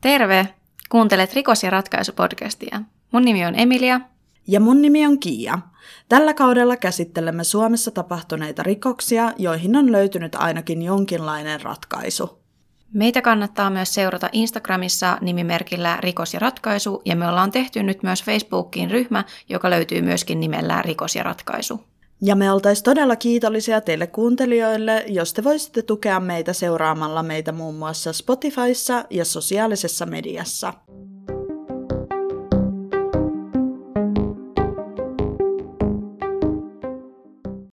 Terve! 0.00 0.54
Kuuntelet 0.88 1.34
Rikos- 1.34 1.64
ja 1.64 1.70
ratkaisupodcastia. 1.70 2.80
Mun 3.12 3.22
nimi 3.22 3.46
on 3.46 3.58
Emilia. 3.58 4.00
Ja 4.46 4.60
mun 4.60 4.82
nimi 4.82 5.06
on 5.06 5.20
Kiia. 5.20 5.58
Tällä 6.08 6.34
kaudella 6.34 6.76
käsittelemme 6.76 7.44
Suomessa 7.44 7.90
tapahtuneita 7.90 8.62
rikoksia, 8.62 9.32
joihin 9.38 9.76
on 9.76 9.92
löytynyt 9.92 10.34
ainakin 10.34 10.82
jonkinlainen 10.82 11.60
ratkaisu. 11.60 12.40
Meitä 12.92 13.22
kannattaa 13.22 13.70
myös 13.70 13.94
seurata 13.94 14.28
Instagramissa 14.32 15.18
nimimerkillä 15.20 15.98
Rikos 16.00 16.34
ja 16.34 16.40
ratkaisu, 16.40 17.02
ja 17.04 17.16
me 17.16 17.28
ollaan 17.28 17.50
tehty 17.50 17.82
nyt 17.82 18.02
myös 18.02 18.24
Facebookiin 18.24 18.90
ryhmä, 18.90 19.24
joka 19.48 19.70
löytyy 19.70 20.02
myöskin 20.02 20.40
nimellä 20.40 20.82
Rikos 20.82 21.16
ja 21.16 21.22
ratkaisu. 21.22 21.84
Ja 22.22 22.36
me 22.36 22.52
oltaisiin 22.52 22.84
todella 22.84 23.16
kiitollisia 23.16 23.80
teille 23.80 24.06
kuuntelijoille, 24.06 25.04
jos 25.08 25.32
te 25.32 25.44
voisitte 25.44 25.82
tukea 25.82 26.20
meitä 26.20 26.52
seuraamalla 26.52 27.22
meitä 27.22 27.52
muun 27.52 27.74
muassa 27.74 28.12
Spotifyssa 28.12 29.04
ja 29.10 29.24
sosiaalisessa 29.24 30.06
mediassa. 30.06 30.74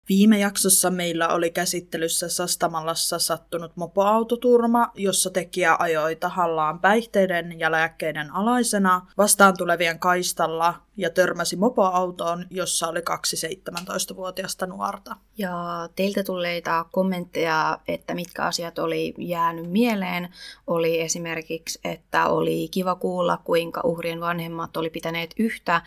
Viime 0.10 0.40
jaksossa 0.40 0.90
meillä 0.90 1.28
oli 1.28 1.52
käsittelyssä 1.52 2.30
Sastamalassa 2.30 3.20
sattunut 3.20 3.72
mopoautoturma, 3.76 4.92
jossa 4.96 5.30
tekijä 5.30 5.76
ajoi 5.80 6.16
tahallaan 6.16 6.80
päihteiden 6.80 7.60
ja 7.60 7.72
lääkkeiden 7.72 8.34
alaisena 8.34 9.08
vastaan 9.18 9.58
tulevien 9.58 10.00
kaistalla 10.00 10.87
ja 10.98 11.10
törmäsi 11.10 11.56
mopoautoon, 11.56 12.46
jossa 12.50 12.88
oli 12.88 13.02
kaksi 13.02 13.48
17-vuotiasta 13.48 14.66
nuorta. 14.66 15.16
Ja 15.38 15.90
teiltä 15.96 16.24
tulleita 16.24 16.86
kommentteja, 16.92 17.80
että 17.88 18.16
mitkä 18.16 18.44
asiat 18.44 18.80
oli 18.80 19.14
jäänyt 19.18 19.72
mieleen, 19.72 20.30
oli 20.68 21.02
esimerkiksi, 21.02 21.80
että 21.84 22.28
oli 22.28 22.68
kiva 22.72 22.96
kuulla, 22.96 23.38
kuinka 23.44 23.82
uhrien 23.84 24.22
vanhemmat 24.22 24.78
oli 24.78 24.90
pitäneet 24.90 25.34
yhtä 25.40 25.82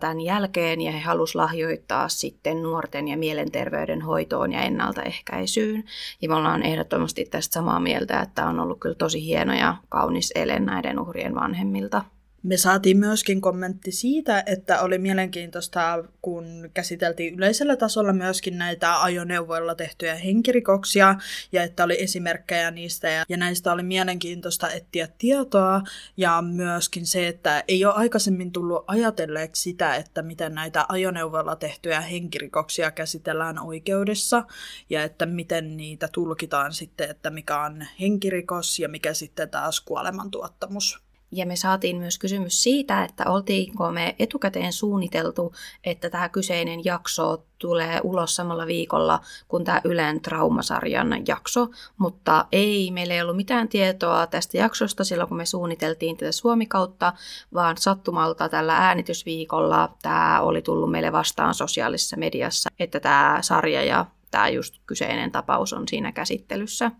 tämän 0.00 0.20
jälkeen 0.20 0.80
ja 0.80 0.92
he 0.92 1.00
halusivat 1.00 1.44
lahjoittaa 1.44 2.08
sitten 2.08 2.62
nuorten 2.62 3.08
ja 3.08 3.16
mielenterveyden 3.16 4.02
hoitoon 4.02 4.52
ja 4.52 4.62
ennaltaehkäisyyn. 4.62 5.84
Ja 6.22 6.28
me 6.28 6.34
ollaan 6.34 6.62
ehdottomasti 6.62 7.24
tästä 7.24 7.54
samaa 7.54 7.80
mieltä, 7.80 8.20
että 8.20 8.46
on 8.46 8.60
ollut 8.60 8.80
kyllä 8.80 8.94
tosi 8.94 9.24
hieno 9.24 9.54
ja 9.54 9.76
kaunis 9.88 10.32
ele 10.34 10.58
näiden 10.58 11.00
uhrien 11.00 11.34
vanhemmilta. 11.34 12.04
Me 12.42 12.56
saatiin 12.56 12.96
myöskin 12.96 13.40
kommentti 13.40 13.92
siitä, 13.92 14.42
että 14.46 14.80
oli 14.80 14.98
mielenkiintoista, 14.98 16.04
kun 16.22 16.70
käsiteltiin 16.74 17.34
yleisellä 17.34 17.76
tasolla 17.76 18.12
myöskin 18.12 18.58
näitä 18.58 19.02
ajoneuvoilla 19.02 19.74
tehtyjä 19.74 20.14
henkirikoksia, 20.14 21.14
ja 21.52 21.62
että 21.62 21.84
oli 21.84 22.02
esimerkkejä 22.02 22.70
niistä, 22.70 23.08
ja, 23.28 23.36
näistä 23.36 23.72
oli 23.72 23.82
mielenkiintoista 23.82 24.70
etsiä 24.70 25.08
tietoa, 25.18 25.82
ja 26.16 26.42
myöskin 26.42 27.06
se, 27.06 27.28
että 27.28 27.64
ei 27.68 27.84
ole 27.84 27.94
aikaisemmin 27.94 28.52
tullut 28.52 28.84
ajatelleeksi 28.86 29.62
sitä, 29.62 29.96
että 29.96 30.22
miten 30.22 30.54
näitä 30.54 30.86
ajoneuvoilla 30.88 31.56
tehtyjä 31.56 32.00
henkirikoksia 32.00 32.90
käsitellään 32.90 33.58
oikeudessa, 33.58 34.42
ja 34.90 35.02
että 35.04 35.26
miten 35.26 35.76
niitä 35.76 36.08
tulkitaan 36.12 36.72
sitten, 36.72 37.10
että 37.10 37.30
mikä 37.30 37.62
on 37.62 37.86
henkirikos 38.00 38.78
ja 38.78 38.88
mikä 38.88 39.14
sitten 39.14 39.50
taas 39.50 39.80
kuolemantuottamus. 39.80 41.09
Ja 41.32 41.46
me 41.46 41.56
saatiin 41.56 41.96
myös 41.96 42.18
kysymys 42.18 42.62
siitä, 42.62 43.04
että 43.04 43.24
oltiinko 43.26 43.90
me 43.90 44.14
etukäteen 44.18 44.72
suunniteltu, 44.72 45.54
että 45.84 46.10
tämä 46.10 46.28
kyseinen 46.28 46.84
jakso 46.84 47.44
tulee 47.58 48.00
ulos 48.02 48.36
samalla 48.36 48.66
viikolla 48.66 49.20
kuin 49.48 49.64
tämä 49.64 49.80
Ylen 49.84 50.20
traumasarjan 50.20 51.22
jakso, 51.28 51.68
mutta 51.98 52.44
ei, 52.52 52.90
meillä 52.90 53.14
ei 53.14 53.22
ollut 53.22 53.36
mitään 53.36 53.68
tietoa 53.68 54.26
tästä 54.26 54.58
jaksosta 54.58 55.04
silloin, 55.04 55.28
kun 55.28 55.36
me 55.36 55.46
suunniteltiin 55.46 56.16
tätä 56.16 56.32
Suomi-kautta, 56.32 57.12
vaan 57.54 57.76
sattumalta 57.76 58.48
tällä 58.48 58.76
äänitysviikolla 58.76 59.96
tämä 60.02 60.40
oli 60.40 60.62
tullut 60.62 60.90
meille 60.90 61.12
vastaan 61.12 61.54
sosiaalisessa 61.54 62.16
mediassa, 62.16 62.70
että 62.78 63.00
tämä 63.00 63.38
sarja 63.40 63.84
ja 63.84 64.06
tämä 64.30 64.48
just 64.48 64.74
kyseinen 64.86 65.32
tapaus 65.32 65.72
on 65.72 65.88
siinä 65.88 66.12
käsittelyssä. 66.12 66.90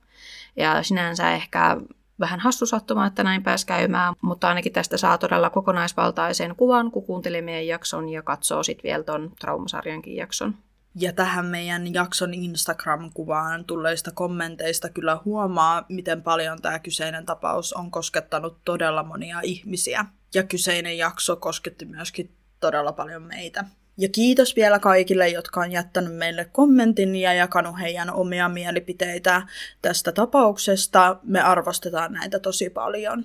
Ja 0.57 0.83
sinänsä 0.83 1.33
ehkä 1.33 1.77
vähän 2.21 2.41
hassu 2.41 2.67
sattuma, 2.67 3.07
että 3.07 3.25
näin 3.25 3.43
pääsi 3.43 3.67
käymään, 3.67 4.15
mutta 4.21 4.49
ainakin 4.49 4.73
tästä 4.73 4.97
saa 4.97 5.19
todella 5.19 5.51
kokonaisvaltaisen 5.51 6.57
kuvan, 6.57 6.91
kun 6.91 7.07
kuuntelee 7.07 7.43
meidän 7.43 7.67
jakson 7.67 8.09
ja 8.09 8.23
katsoo 8.23 8.63
sitten 8.63 8.89
vielä 8.89 9.05
ton 9.05 9.33
traumasarjankin 9.41 10.17
jakson. 10.17 10.55
Ja 10.95 11.13
tähän 11.13 11.47
meidän 11.47 11.95
jakson 11.95 12.35
Instagram-kuvaan 12.35 13.65
tulleista 13.65 14.11
kommenteista 14.15 14.89
kyllä 14.89 15.21
huomaa, 15.25 15.85
miten 15.89 16.23
paljon 16.23 16.63
tämä 16.63 16.79
kyseinen 16.79 17.27
tapaus 17.27 17.73
on 17.73 17.91
koskettanut 17.91 18.59
todella 18.65 19.03
monia 19.03 19.41
ihmisiä. 19.43 20.05
Ja 20.35 20.43
kyseinen 20.43 20.99
jakso 20.99 21.37
kosketti 21.37 21.85
myöskin 21.85 22.37
todella 22.61 22.93
paljon 22.93 23.23
meitä. 23.23 23.65
Ja 23.97 24.09
kiitos 24.09 24.57
vielä 24.57 24.79
kaikille, 24.79 25.29
jotka 25.29 25.61
on 25.61 25.73
jättänyt 25.73 26.15
meille 26.15 26.45
kommentin 26.45 27.17
ja 27.17 27.33
jakanut 27.33 27.81
heidän 27.81 28.15
omia 28.15 28.49
mielipiteitä 28.49 29.43
tästä 29.83 30.13
tapauksesta. 30.13 31.17
Me 31.23 31.41
arvostetaan 31.41 32.13
näitä 32.13 32.39
tosi 32.39 32.71
paljon. 32.71 33.25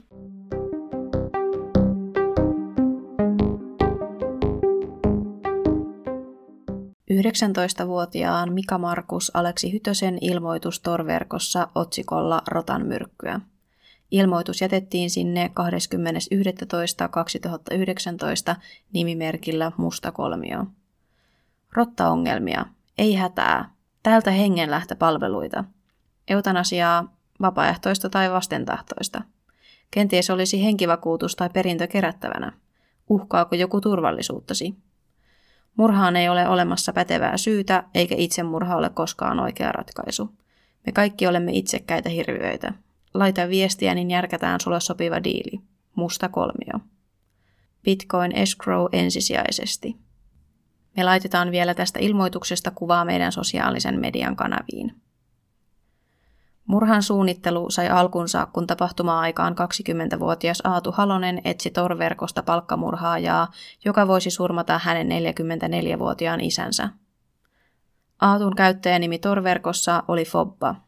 19-vuotiaan 7.12 8.54
Mika 8.54 8.78
Markus 8.78 9.32
Aleksi 9.34 9.74
Hytösen 9.74 10.18
ilmoitus 10.22 10.80
torverkossa 10.80 11.68
otsikolla 11.76 12.42
Rotan 12.48 12.88
myrkkyä. 12.88 13.40
Ilmoitus 14.12 14.62
jätettiin 14.62 15.10
sinne 15.10 15.52
20.11.2019 18.54 18.56
nimimerkillä 18.94 19.72
Musta 19.78 20.12
kolmio. 20.12 20.66
Rottaongelmia. 21.74 22.66
Ei 22.98 23.14
hätää. 23.14 23.70
Täältä 24.04 24.32
hengenlähtöpalveluita. 24.32 25.64
Eutanasiaa, 26.28 27.16
vapaaehtoista 27.42 28.10
tai 28.10 28.32
vastentahtoista. 28.32 29.22
Kenties 29.92 30.30
olisi 30.30 30.64
henkivakuutus 30.64 31.36
tai 31.36 31.50
perintö 31.50 31.88
kerättävänä. 31.88 32.52
Uhkaako 33.10 33.56
joku 33.56 33.82
turvallisuuttasi? 33.82 34.76
Murhaan 35.78 36.16
ei 36.16 36.30
ole 36.30 36.48
olemassa 36.48 36.94
pätevää 36.94 37.38
syytä, 37.38 37.84
eikä 37.94 38.16
itsemurha 38.18 38.76
ole 38.76 38.90
koskaan 38.90 39.40
oikea 39.40 39.72
ratkaisu. 39.72 40.30
Me 40.86 40.92
kaikki 40.92 41.28
olemme 41.28 41.52
itsekkäitä 41.52 42.10
hirviöitä. 42.10 42.74
Laita 43.16 43.50
viestiä, 43.50 43.96
niin 43.96 44.12
järkätään 44.12 44.60
sulle 44.60 44.80
sopiva 44.80 45.24
diili. 45.24 45.62
Musta 45.96 46.30
kolmio. 46.30 46.80
Bitcoin 47.84 48.32
escrow 48.32 48.86
ensisijaisesti. 48.92 49.96
Me 50.98 51.04
laitetaan 51.04 51.52
vielä 51.52 51.74
tästä 51.74 52.00
ilmoituksesta 52.00 52.72
kuvaa 52.72 53.06
meidän 53.06 53.32
sosiaalisen 53.32 54.00
median 54.00 54.36
kanaviin. 54.36 54.96
Murhan 56.66 57.04
suunnittelu 57.04 57.70
sai 57.70 57.90
alkunsa, 57.90 58.48
kun 58.54 58.68
tapahtuma-aikaan 58.68 59.56
20-vuotias 60.16 60.62
Aatu 60.64 60.92
Halonen 60.92 61.42
etsi 61.44 61.70
torverkosta 61.70 62.44
palkkamurhaajaa, 62.44 63.52
joka 63.86 64.08
voisi 64.08 64.30
surmata 64.30 64.80
hänen 64.84 65.08
44-vuotiaan 65.10 66.42
isänsä. 66.42 66.90
Aatun 68.22 68.56
käyttäjänimi 68.56 69.20
torverkossa 69.20 70.04
oli 70.08 70.26
Fobba– 70.26 70.76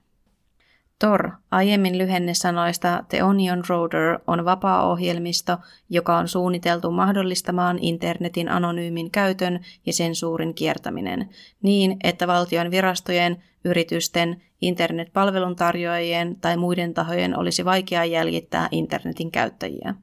Tor, 0.99 1.31
aiemmin 1.51 1.97
lyhenne 1.97 2.33
sanoista 2.33 3.03
The 3.09 3.23
Onion 3.23 3.63
Roader, 3.69 4.19
on 4.27 4.45
vapaa-ohjelmisto, 4.45 5.57
joka 5.89 6.17
on 6.17 6.27
suunniteltu 6.27 6.91
mahdollistamaan 6.91 7.79
internetin 7.81 8.49
anonyymin 8.49 9.11
käytön 9.11 9.59
ja 9.85 9.93
sensuurin 9.93 10.53
kiertäminen, 10.53 11.29
niin 11.63 11.97
että 12.03 12.27
valtion 12.27 12.71
virastojen, 12.71 13.43
yritysten, 13.65 14.41
internetpalveluntarjoajien 14.61 16.35
tai 16.35 16.57
muiden 16.57 16.93
tahojen 16.93 17.37
olisi 17.37 17.65
vaikea 17.65 18.05
jäljittää 18.05 18.67
internetin 18.71 19.31
käyttäjiä. 19.31 19.95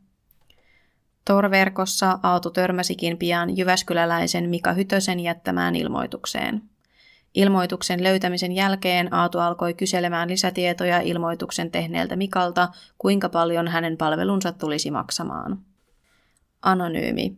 Tor-verkossa 1.25 2.19
Aatu 2.23 2.51
törmäsikin 2.51 3.19
pian 3.19 3.57
Jyväskyläläisen 3.57 4.49
Mika 4.51 4.73
Hytösen 4.73 5.21
jättämään 5.21 5.77
ilmoitukseen– 5.77 6.63
Ilmoituksen 7.35 8.03
löytämisen 8.03 8.53
jälkeen 8.53 9.15
Aatu 9.15 9.39
alkoi 9.39 9.75
kyselemään 9.75 10.29
lisätietoja 10.29 11.01
ilmoituksen 11.01 11.71
tehneeltä 11.71 12.17
Mikalta, 12.17 12.69
kuinka 12.99 13.29
paljon 13.29 13.69
hänen 13.69 13.97
palvelunsa 13.97 14.53
tulisi 14.53 14.91
maksamaan. 14.91 15.59
Anonyymi 16.63 17.37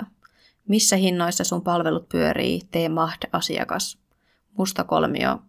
22.11.2019. 0.00 0.04
Missä 0.68 0.96
hinnoissa 0.96 1.44
sun 1.44 1.62
palvelut 1.62 2.08
pyörii? 2.08 2.60
Tee 2.70 2.88
Mahd-asiakas. 2.88 3.98
Musta 4.58 4.84
kolmio 4.84 5.42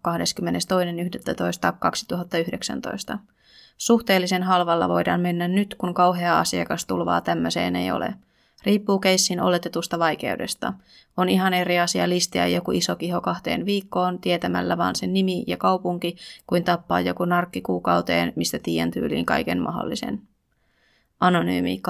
22.11.2019. 3.13 3.17
Suhteellisen 3.77 4.43
halvalla 4.43 4.89
voidaan 4.89 5.21
mennä 5.21 5.47
nyt, 5.47 5.75
kun 5.75 5.93
kauhea 5.93 6.39
asiakastulvaa 6.39 7.21
tämmöiseen 7.21 7.75
ei 7.75 7.91
ole– 7.91 8.13
Riippuu 8.63 8.99
keissin 8.99 9.41
oletetusta 9.41 9.99
vaikeudesta. 9.99 10.73
On 11.17 11.29
ihan 11.29 11.53
eri 11.53 11.79
asia 11.79 12.09
listiä 12.09 12.47
joku 12.47 12.71
iso 12.71 12.95
kiho 12.95 13.21
kahteen 13.21 13.65
viikkoon 13.65 14.19
tietämällä 14.19 14.77
vaan 14.77 14.95
sen 14.95 15.13
nimi 15.13 15.43
ja 15.47 15.57
kaupunki, 15.57 16.15
kuin 16.47 16.63
tappaa 16.63 16.99
joku 16.99 17.25
narkki 17.25 17.61
kuukauteen, 17.61 18.33
mistä 18.35 18.59
tiedän 18.59 18.91
tyyliin 18.91 19.25
kaiken 19.25 19.61
mahdollisen. 19.61 20.21
Anonyymi 21.19 21.81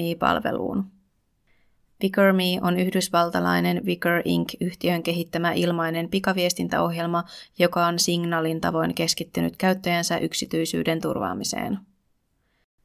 Me 2.33 2.61
on 2.63 2.79
yhdysvaltalainen 2.79 3.87
Vicar 3.87 4.23
Inc. 4.25 4.55
yhtiön 4.61 5.03
kehittämä 5.03 5.53
ilmainen 5.53 6.09
pikaviestintäohjelma, 6.09 7.25
joka 7.59 7.87
on 7.87 7.99
Signalin 7.99 8.61
tavoin 8.61 8.95
keskittynyt 8.95 9.57
käyttäjänsä 9.57 10.19
yksityisyyden 10.19 11.01
turvaamiseen. 11.01 11.79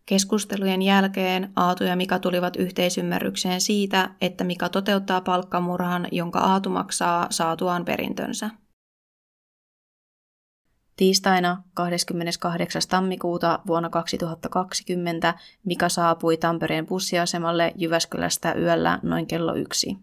Keskustelujen 0.05 0.81
jälkeen 0.81 1.51
Aatu 1.55 1.83
ja 1.83 1.95
Mika 1.95 2.19
tulivat 2.19 2.55
yhteisymmärrykseen 2.55 3.61
siitä, 3.61 4.09
että 4.21 4.43
Mika 4.43 4.69
toteuttaa 4.69 5.21
palkkamurhan, 5.21 6.07
jonka 6.11 6.39
Aatu 6.39 6.69
maksaa 6.69 7.27
saatuaan 7.29 7.85
perintönsä. 7.85 8.49
Tiistaina 10.95 11.63
28. 11.73 12.81
tammikuuta 12.89 13.59
vuonna 13.67 13.89
2020 13.89 15.33
Mika 15.65 15.89
saapui 15.89 16.37
Tampereen 16.37 16.85
bussiasemalle 16.85 17.73
Jyväskylästä 17.75 18.53
yöllä 18.53 18.99
noin 19.03 19.27
kello 19.27 19.55
yksi. 19.55 19.97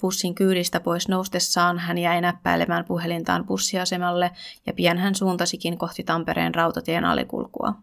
Bussin 0.00 0.34
kyydistä 0.34 0.80
pois 0.80 1.08
noustessaan 1.08 1.78
hän 1.78 1.98
jäi 1.98 2.20
näppäilemään 2.20 2.84
puhelintaan 2.84 3.46
bussiasemalle 3.46 4.30
ja 4.66 4.72
pian 4.72 4.98
hän 4.98 5.14
suuntasikin 5.14 5.78
kohti 5.78 6.04
Tampereen 6.04 6.54
rautatien 6.54 7.04
alikulkua. 7.04 7.74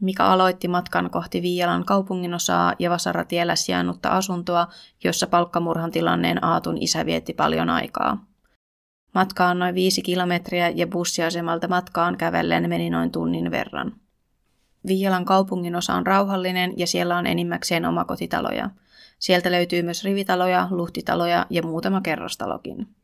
Mika 0.00 0.32
aloitti 0.32 0.68
matkan 0.68 1.10
kohti 1.10 1.42
Viialan 1.42 1.84
kaupunginosaa 1.84 2.74
ja 2.78 2.90
Vasaratiellä 2.90 3.56
sijainnutta 3.56 4.08
asuntoa, 4.08 4.68
jossa 5.04 5.26
palkkamurhan 5.26 5.90
tilanneen 5.90 6.44
Aatun 6.44 6.78
isä 6.80 7.06
vietti 7.06 7.34
paljon 7.34 7.70
aikaa. 7.70 8.24
Matka 9.14 9.46
on 9.48 9.58
noin 9.58 9.74
viisi 9.74 10.02
kilometriä 10.02 10.68
ja 10.68 10.86
bussiasemalta 10.86 11.68
matkaan 11.68 12.16
kävellen 12.16 12.68
meni 12.68 12.90
noin 12.90 13.12
tunnin 13.12 13.50
verran. 13.50 13.92
Viialan 14.86 15.24
kaupunginosa 15.24 15.94
on 15.94 16.06
rauhallinen 16.06 16.72
ja 16.76 16.86
siellä 16.86 17.16
on 17.16 17.26
enimmäkseen 17.26 17.84
omakotitaloja. 17.84 18.70
Sieltä 19.18 19.50
löytyy 19.52 19.82
myös 19.82 20.04
rivitaloja, 20.04 20.68
luhtitaloja 20.70 21.46
ja 21.50 21.62
muutama 21.62 22.00
kerrostalokin. 22.00 22.95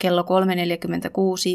Kello 0.00 0.22
3.46 0.22 0.26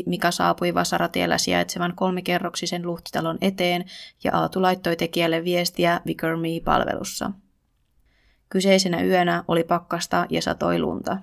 Mika 0.06 0.32
saapui 0.32 0.74
Vasaratiellä 0.74 1.38
sijaitsevan 1.38 1.94
kolmikerroksisen 1.96 2.88
luhtitalon 2.88 3.38
eteen 3.42 3.86
ja 4.24 4.38
Aatu 4.38 4.62
laittoi 4.62 4.96
tekijälle 4.96 5.44
viestiä 5.44 6.02
Vicar 6.06 6.38
Me-palvelussa. 6.38 7.32
Kyseisenä 8.50 9.04
yönä 9.04 9.44
oli 9.48 9.64
pakkasta 9.64 10.26
ja 10.30 10.42
satoi 10.42 10.80
lunta. 10.80 11.18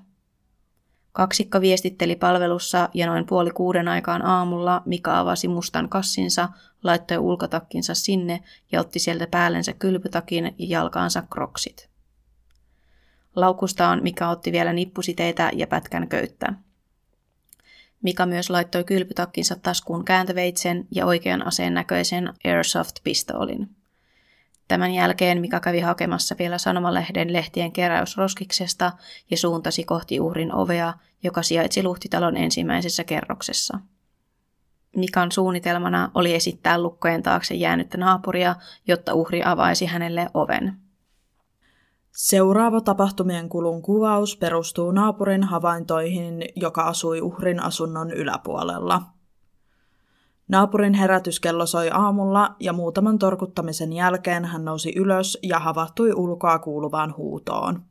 Kaksikko 1.12 1.60
viestitteli 1.60 2.16
palvelussa 2.16 2.88
ja 2.94 3.06
noin 3.06 3.26
puoli 3.26 3.50
kuuden 3.50 3.88
aikaan 3.88 4.22
aamulla 4.22 4.82
Mika 4.84 5.18
avasi 5.18 5.48
mustan 5.48 5.88
kassinsa, 5.88 6.48
laittoi 6.84 7.18
ulkotakkinsa 7.18 7.94
sinne 7.94 8.42
ja 8.72 8.80
otti 8.80 8.98
sieltä 8.98 9.26
päällensä 9.26 9.72
kylpytakin 9.72 10.44
ja 10.44 10.66
jalkaansa 10.68 11.22
kroksit. 11.30 11.88
Laukustaan 13.36 14.02
Mika 14.02 14.28
otti 14.28 14.52
vielä 14.52 14.72
nippusiteitä 14.72 15.50
ja 15.54 15.66
pätkän 15.66 16.08
köyttä. 16.08 16.52
Mika 18.02 18.26
myös 18.26 18.50
laittoi 18.50 18.84
kylpytakkinsa 18.84 19.56
taskuun 19.56 20.04
kääntöveitsen 20.04 20.86
ja 20.90 21.06
oikean 21.06 21.46
aseen 21.46 21.74
näköisen 21.74 22.34
Airsoft-pistoolin. 22.44 23.68
Tämän 24.68 24.94
jälkeen 24.94 25.40
Mika 25.40 25.60
kävi 25.60 25.80
hakemassa 25.80 26.34
vielä 26.38 26.58
sanomalehden 26.58 27.32
lehtien 27.32 27.72
keräysroskiksesta 27.72 28.92
ja 29.30 29.36
suuntasi 29.36 29.84
kohti 29.84 30.20
uhrin 30.20 30.54
ovea, 30.54 30.94
joka 31.22 31.42
sijaitsi 31.42 31.82
luhtitalon 31.82 32.36
ensimmäisessä 32.36 33.04
kerroksessa. 33.04 33.78
Mikan 34.96 35.32
suunnitelmana 35.32 36.10
oli 36.14 36.34
esittää 36.34 36.78
lukkojen 36.78 37.22
taakse 37.22 37.54
jäänyttä 37.54 37.98
naapuria, 37.98 38.56
jotta 38.86 39.14
uhri 39.14 39.42
avaisi 39.44 39.86
hänelle 39.86 40.30
oven. 40.34 40.81
Seuraava 42.12 42.80
tapahtumien 42.80 43.48
kulun 43.48 43.82
kuvaus 43.82 44.36
perustuu 44.36 44.92
naapurin 44.92 45.42
havaintoihin, 45.42 46.44
joka 46.56 46.82
asui 46.82 47.20
uhrin 47.20 47.62
asunnon 47.62 48.10
yläpuolella. 48.10 49.02
Naapurin 50.48 50.94
herätyskello 50.94 51.66
soi 51.66 51.90
aamulla 51.90 52.56
ja 52.60 52.72
muutaman 52.72 53.18
torkuttamisen 53.18 53.92
jälkeen 53.92 54.44
hän 54.44 54.64
nousi 54.64 54.92
ylös 54.96 55.38
ja 55.42 55.58
havahtui 55.58 56.12
ulkoa 56.12 56.58
kuuluvaan 56.58 57.16
huutoon. 57.16 57.82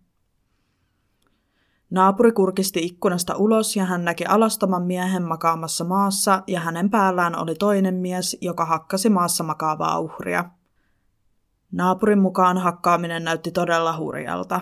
Naapuri 1.89 2.31
kurkisti 2.31 2.79
ikkunasta 2.79 3.35
ulos 3.35 3.75
ja 3.75 3.85
hän 3.85 4.05
näki 4.05 4.25
alastoman 4.25 4.83
miehen 4.83 5.23
makaamassa 5.23 5.83
maassa 5.83 6.43
ja 6.47 6.59
hänen 6.59 6.89
päällään 6.89 7.39
oli 7.39 7.55
toinen 7.55 7.95
mies, 7.95 8.37
joka 8.41 8.65
hakkasi 8.65 9.09
maassa 9.09 9.43
makaavaa 9.43 9.99
uhria. 9.99 10.49
Naapurin 11.71 12.19
mukaan 12.19 12.57
hakkaaminen 12.57 13.23
näytti 13.23 13.51
todella 13.51 13.97
hurjalta. 13.97 14.61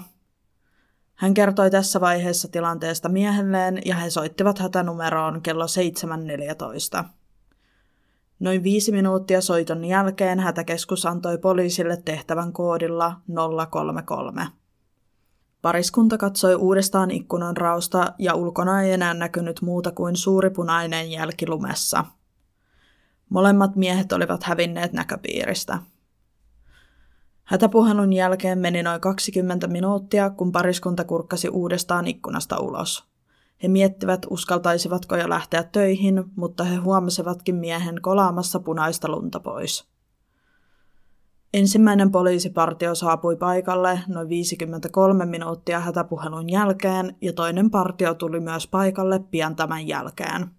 Hän 1.15 1.33
kertoi 1.33 1.71
tässä 1.71 2.01
vaiheessa 2.01 2.47
tilanteesta 2.47 3.09
miehelleen 3.09 3.81
ja 3.85 3.95
he 3.95 4.09
soittivat 4.09 4.59
hätänumeroon 4.59 5.41
kello 5.41 5.65
7.14. 7.01 7.05
Noin 8.39 8.63
viisi 8.63 8.91
minuuttia 8.91 9.41
soiton 9.41 9.85
jälkeen 9.85 10.39
hätäkeskus 10.39 11.05
antoi 11.05 11.37
poliisille 11.37 11.97
tehtävän 12.05 12.53
koodilla 12.53 13.21
033. 13.69 14.47
Pariskunta 15.61 16.17
katsoi 16.17 16.55
uudestaan 16.55 17.11
ikkunan 17.11 17.57
rausta 17.57 18.13
ja 18.19 18.35
ulkona 18.35 18.81
ei 18.81 18.91
enää 18.91 19.13
näkynyt 19.13 19.61
muuta 19.61 19.91
kuin 19.91 20.15
suuri 20.15 20.49
punainen 20.49 21.11
jälki 21.11 21.47
lumessa. 21.47 22.05
Molemmat 23.29 23.75
miehet 23.75 24.11
olivat 24.11 24.43
hävinneet 24.43 24.93
näköpiiristä. 24.93 25.79
Hätäpuhelun 27.49 28.13
jälkeen 28.13 28.59
meni 28.59 28.83
noin 28.83 29.01
20 29.01 29.67
minuuttia, 29.67 30.29
kun 30.29 30.51
pariskunta 30.51 31.03
kurkkasi 31.03 31.49
uudestaan 31.49 32.07
ikkunasta 32.07 32.59
ulos. 32.59 33.03
He 33.63 33.67
miettivät, 33.67 34.25
uskaltaisivatko 34.29 35.15
jo 35.15 35.29
lähteä 35.29 35.63
töihin, 35.63 36.23
mutta 36.35 36.63
he 36.63 36.75
huomasivatkin 36.75 37.55
miehen 37.55 38.01
kolaamassa 38.01 38.59
punaista 38.59 39.11
lunta 39.11 39.39
pois. 39.39 39.87
Ensimmäinen 41.53 42.11
poliisipartio 42.11 42.95
saapui 42.95 43.35
paikalle 43.35 43.99
noin 44.07 44.29
53 44.29 45.25
minuuttia 45.25 45.79
hätäpuhelun 45.79 46.49
jälkeen 46.49 47.15
ja 47.21 47.33
toinen 47.33 47.69
partio 47.69 48.13
tuli 48.13 48.39
myös 48.39 48.67
paikalle 48.67 49.19
pian 49.19 49.55
tämän 49.55 49.87
jälkeen. 49.87 50.58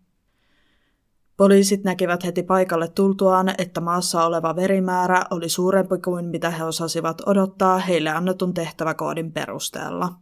Poliisit 1.40 1.84
näkivät 1.84 2.24
heti 2.24 2.42
paikalle 2.42 2.88
tultuaan, 2.88 3.54
että 3.58 3.80
maassa 3.80 4.24
oleva 4.24 4.56
verimäärä 4.56 5.24
oli 5.30 5.48
suurempi 5.48 5.98
kuin 5.98 6.24
mitä 6.24 6.50
he 6.50 6.64
osasivat 6.64 7.22
odottaa 7.26 7.78
heille 7.78 8.10
annetun 8.10 8.54
tehtäväkoodin 8.54 9.32
perusteella. 9.32 10.12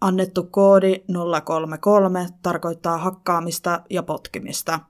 Annettu 0.00 0.42
koodi 0.42 1.04
033 1.44 2.26
tarkoittaa 2.42 2.98
hakkaamista 2.98 3.80
ja 3.90 4.02
potkimista. 4.02 4.80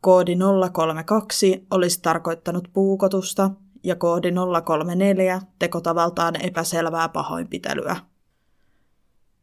Koodi 0.00 0.36
032 0.72 1.66
olisi 1.70 2.02
tarkoittanut 2.02 2.68
puukotusta 2.72 3.50
ja 3.84 3.96
koodi 3.96 4.32
034 4.64 5.40
tekotavaltaan 5.58 6.44
epäselvää 6.44 7.08
pahoinpitelyä. 7.08 7.96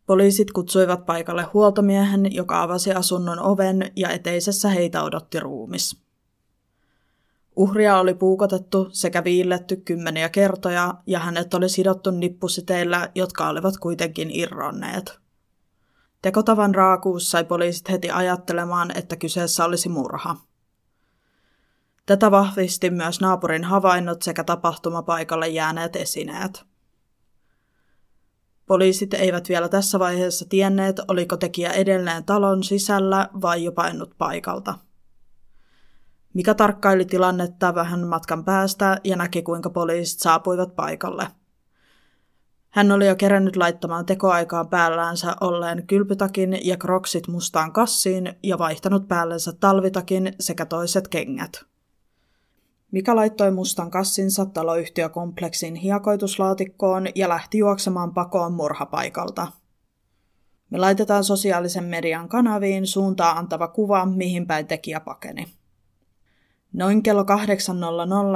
Poliisit 0.05 0.51
kutsuivat 0.51 1.05
paikalle 1.05 1.43
huoltomiehen, 1.43 2.35
joka 2.35 2.61
avasi 2.61 2.91
asunnon 2.93 3.39
oven 3.39 3.91
ja 3.95 4.09
eteisessä 4.09 4.69
heitä 4.69 5.03
odotti 5.03 5.39
ruumis. 5.39 6.03
Uhria 7.55 7.97
oli 7.97 8.13
puukotettu 8.13 8.89
sekä 8.91 9.23
viilletty 9.23 9.75
kymmeniä 9.75 10.29
kertoja 10.29 10.93
ja 11.07 11.19
hänet 11.19 11.53
oli 11.53 11.69
sidottu 11.69 12.11
nippusiteillä, 12.11 13.11
jotka 13.15 13.49
olivat 13.49 13.77
kuitenkin 13.77 14.31
irronneet. 14.31 15.19
Tekotavan 16.21 16.75
raakuus 16.75 17.31
sai 17.31 17.43
poliisit 17.43 17.89
heti 17.89 18.11
ajattelemaan, 18.11 18.97
että 18.97 19.15
kyseessä 19.15 19.65
olisi 19.65 19.89
murha. 19.89 20.35
Tätä 22.05 22.31
vahvisti 22.31 22.89
myös 22.89 23.21
naapurin 23.21 23.63
havainnot 23.63 24.21
sekä 24.21 24.43
tapahtumapaikalle 24.43 25.47
jääneet 25.47 25.95
esineet. 25.95 26.65
Poliisit 28.65 29.13
eivät 29.13 29.49
vielä 29.49 29.69
tässä 29.69 29.99
vaiheessa 29.99 30.45
tienneet, 30.49 30.99
oliko 31.07 31.37
tekijä 31.37 31.71
edelleen 31.71 32.23
talon 32.23 32.63
sisällä 32.63 33.29
vai 33.41 33.63
jo 33.63 33.71
painut 33.71 34.15
paikalta. 34.17 34.73
Mika 36.33 36.53
tarkkaili 36.53 37.05
tilannetta 37.05 37.75
vähän 37.75 38.07
matkan 38.07 38.43
päästä 38.43 38.97
ja 39.03 39.15
näki, 39.15 39.41
kuinka 39.41 39.69
poliisit 39.69 40.19
saapuivat 40.19 40.75
paikalle. 40.75 41.27
Hän 42.69 42.91
oli 42.91 43.07
jo 43.07 43.15
kerännyt 43.15 43.55
laittamaan 43.55 44.05
tekoaikaan 44.05 44.69
päälläänsä 44.69 45.35
olleen 45.41 45.87
kylpytakin 45.87 46.59
ja 46.67 46.77
kroksit 46.77 47.27
mustaan 47.27 47.73
kassiin 47.73 48.33
ja 48.43 48.57
vaihtanut 48.57 49.07
päällensä 49.07 49.53
talvitakin 49.59 50.33
sekä 50.39 50.65
toiset 50.65 51.07
kengät. 51.07 51.72
Mika 52.93 53.15
laittoi 53.15 53.51
mustan 53.51 53.91
kassinsa 53.91 54.45
taloyhtiökompleksin 54.45 55.75
hiekoituslaatikkoon 55.75 57.07
ja 57.15 57.29
lähti 57.29 57.57
juoksemaan 57.57 58.13
pakoon 58.13 58.53
murhapaikalta. 58.53 59.47
Me 60.69 60.77
laitetaan 60.77 61.23
sosiaalisen 61.23 61.83
median 61.83 62.29
kanaviin 62.29 62.87
suuntaa 62.87 63.37
antava 63.37 63.67
kuva, 63.67 64.05
mihin 64.05 64.47
päin 64.47 64.67
tekijä 64.67 64.99
pakeni. 64.99 65.45
Noin 66.73 67.03
kello 67.03 67.23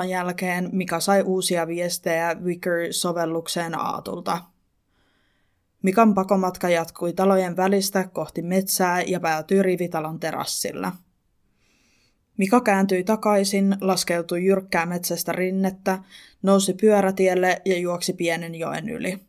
8.00 0.01 0.05
jälkeen 0.05 0.69
Mika 0.71 0.99
sai 0.99 1.21
uusia 1.21 1.67
viestejä 1.67 2.33
Wicker-sovellukseen 2.33 3.79
Aatulta. 3.79 4.41
Mikan 5.81 6.13
pakomatka 6.13 6.69
jatkui 6.69 7.13
talojen 7.13 7.57
välistä 7.57 8.07
kohti 8.07 8.41
metsää 8.41 9.01
ja 9.01 9.19
päätyi 9.19 9.63
rivitalon 9.63 10.19
terassilla. 10.19 10.91
Mika 12.37 12.61
kääntyi 12.61 13.03
takaisin, 13.03 13.75
laskeutui 13.81 14.45
jyrkkää 14.45 14.85
metsästä 14.85 15.31
rinnettä, 15.31 15.99
nousi 16.41 16.73
pyörätielle 16.73 17.61
ja 17.65 17.79
juoksi 17.79 18.13
pienen 18.13 18.55
joen 18.55 18.89
yli. 18.89 19.19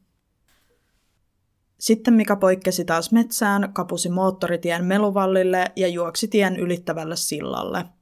Sitten 1.78 2.14
Mika 2.14 2.36
poikkesi 2.36 2.84
taas 2.84 3.12
metsään, 3.12 3.72
kapusi 3.72 4.08
moottoritien 4.08 4.84
meluvallille 4.84 5.64
ja 5.76 5.88
juoksi 5.88 6.28
tien 6.28 6.56
ylittävälle 6.56 7.16
sillalle– 7.16 7.84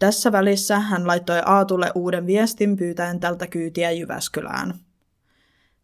tässä 0.00 0.32
välissä 0.32 0.78
hän 0.80 1.06
laittoi 1.06 1.42
Aatulle 1.44 1.92
uuden 1.94 2.26
viestin 2.26 2.76
pyytäen 2.76 3.20
tältä 3.20 3.46
kyytiä 3.46 3.90
Jyväskylään. 3.90 4.74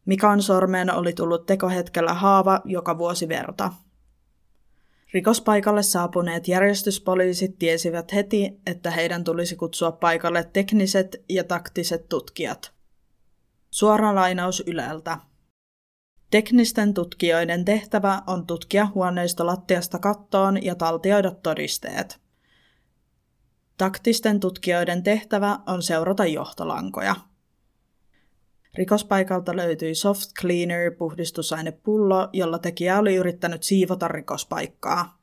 Mikan 0.05 0.43
sormeen 0.43 0.95
oli 0.95 1.13
tullut 1.13 1.47
tekohetkellä 1.47 2.15
haava, 2.15 2.61
joka 2.65 2.99
vuosi 2.99 3.29
verta. 3.29 3.73
Rikospaikalle 5.15 5.83
saapuneet 5.83 6.49
järjestyspoliisit 6.49 7.59
tiesivät 7.59 8.13
heti, 8.13 8.61
että 8.67 8.91
heidän 8.91 9.25
tulisi 9.25 9.57
kutsua 9.57 9.93
paikalle 9.93 10.51
tekniset 10.53 11.25
ja 11.29 11.45
taktiset 11.45 12.09
tutkijat. 12.09 12.73
Suora 13.71 14.15
lainaus 14.15 14.63
Yleltä. 14.67 15.19
Teknisten 16.31 16.95
tutkijoiden 16.95 17.65
tehtävä 17.65 18.23
on 18.27 18.47
tutkia 18.47 18.89
huoneisto 18.95 19.47
lattiasta 19.47 19.99
kattoon 19.99 20.65
ja 20.65 20.75
taltioida 20.75 21.31
todisteet– 21.31 22.19
Taktisten 23.79 24.41
tutkijoiden 24.41 25.03
tehtävä 25.03 25.59
on 25.67 25.83
seurata 25.83 26.27
johtolankoja. 26.27 27.17
Rikospaikalta 28.77 29.57
löytyi 29.57 29.95
Soft 29.95 30.31
Cleaner 30.41 30.95
puhdistusainepullo, 30.99 32.29
jolla 32.33 32.59
tekijä 32.59 32.99
oli 32.99 33.15
yrittänyt 33.15 33.63
siivota 33.63 34.09
rikospaikkaa. 34.09 35.19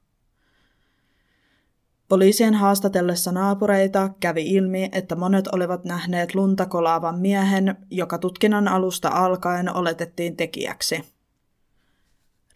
Poliisien 2.10 2.54
haastatellessa 2.54 3.32
naapureita 3.32 4.10
kävi 4.20 4.50
ilmi, 4.50 4.90
että 4.92 5.16
monet 5.16 5.48
olivat 5.48 5.86
nähneet 5.86 6.36
lunta 6.36 6.66
kolaavan 6.66 7.20
miehen, 7.20 7.76
joka 7.90 8.18
tutkinnan 8.18 8.68
alusta 8.68 9.10
alkaen 9.10 9.76
oletettiin 9.76 10.38
tekijäksi. 10.38 11.04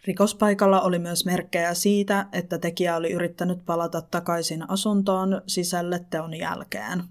Rikospaikalla 0.05 0.81
oli 0.81 0.99
myös 0.99 1.25
merkkejä 1.25 1.73
siitä, 1.73 2.25
että 2.31 2.57
tekijä 2.57 2.95
oli 2.95 3.11
yrittänyt 3.11 3.65
palata 3.65 4.01
takaisin 4.01 4.69
asuntoon 4.69 5.41
sisälle 5.47 6.05
teon 6.09 6.33
jälkeen. 6.33 7.03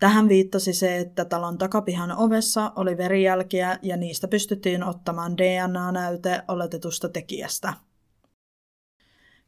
Tähän 0.00 0.28
viittasi 0.28 0.72
se, 0.72 0.98
että 0.98 1.24
talon 1.24 1.58
takapihan 1.58 2.16
ovessa 2.16 2.72
oli 2.76 2.96
verijälkiä 2.96 3.78
ja 3.82 3.96
niistä 3.96 4.28
pystyttiin 4.28 4.84
ottamaan 4.84 5.36
DNA-näyte 5.36 6.42
oletetusta 6.48 7.08
tekijästä. 7.08 7.72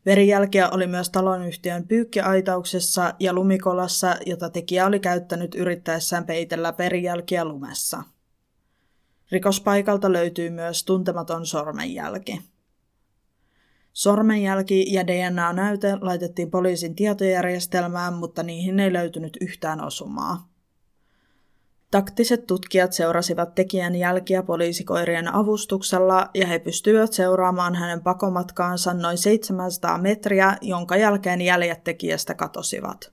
Verijälkiä 0.07 0.69
oli 0.69 0.87
myös 0.87 1.11
talonyhtiön 1.11 1.89
pyykkiaitauksessa 1.89 3.15
ja 3.21 3.33
lumikolassa, 3.33 4.17
jota 4.27 4.51
tekijä 4.51 4.87
oli 4.87 5.01
käyttänyt 5.01 5.55
yrittäessään 5.55 6.25
peitellä 6.27 6.75
verijälkiä 6.79 7.45
lumessa. 7.45 8.03
Rikospaikalta 9.31 10.13
löytyy 10.13 10.51
myös 10.51 10.85
tuntematon 10.85 11.47
sormenjälki. 11.47 12.52
Sormenjälki 13.93 14.95
ja 14.95 15.07
DNA-näyte 15.07 15.99
laitettiin 16.01 16.51
poliisin 16.51 16.95
tietojärjestelmään, 16.95 18.15
mutta 18.15 18.43
niihin 18.43 18.81
ei 18.81 18.93
löytynyt 18.93 19.37
yhtään 19.41 19.85
osumaa. 19.85 20.53
Taktiset 21.91 22.47
tutkijat 22.47 22.93
seurasivat 22.93 23.55
tekijän 23.55 23.95
jälkiä 23.95 24.43
poliisikoirien 24.43 25.35
avustuksella 25.35 26.31
ja 26.35 26.47
he 26.47 26.59
pystyivät 26.59 27.13
seuraamaan 27.13 27.75
hänen 27.75 28.03
pakomatkaansa 28.03 28.95
noin 28.95 29.19
700 29.19 29.99
metriä, 29.99 30.57
jonka 30.61 30.97
jälkeen 30.97 31.41
jäljet 31.41 31.85
tekijästä 31.85 32.35
katosivat. 32.35 33.13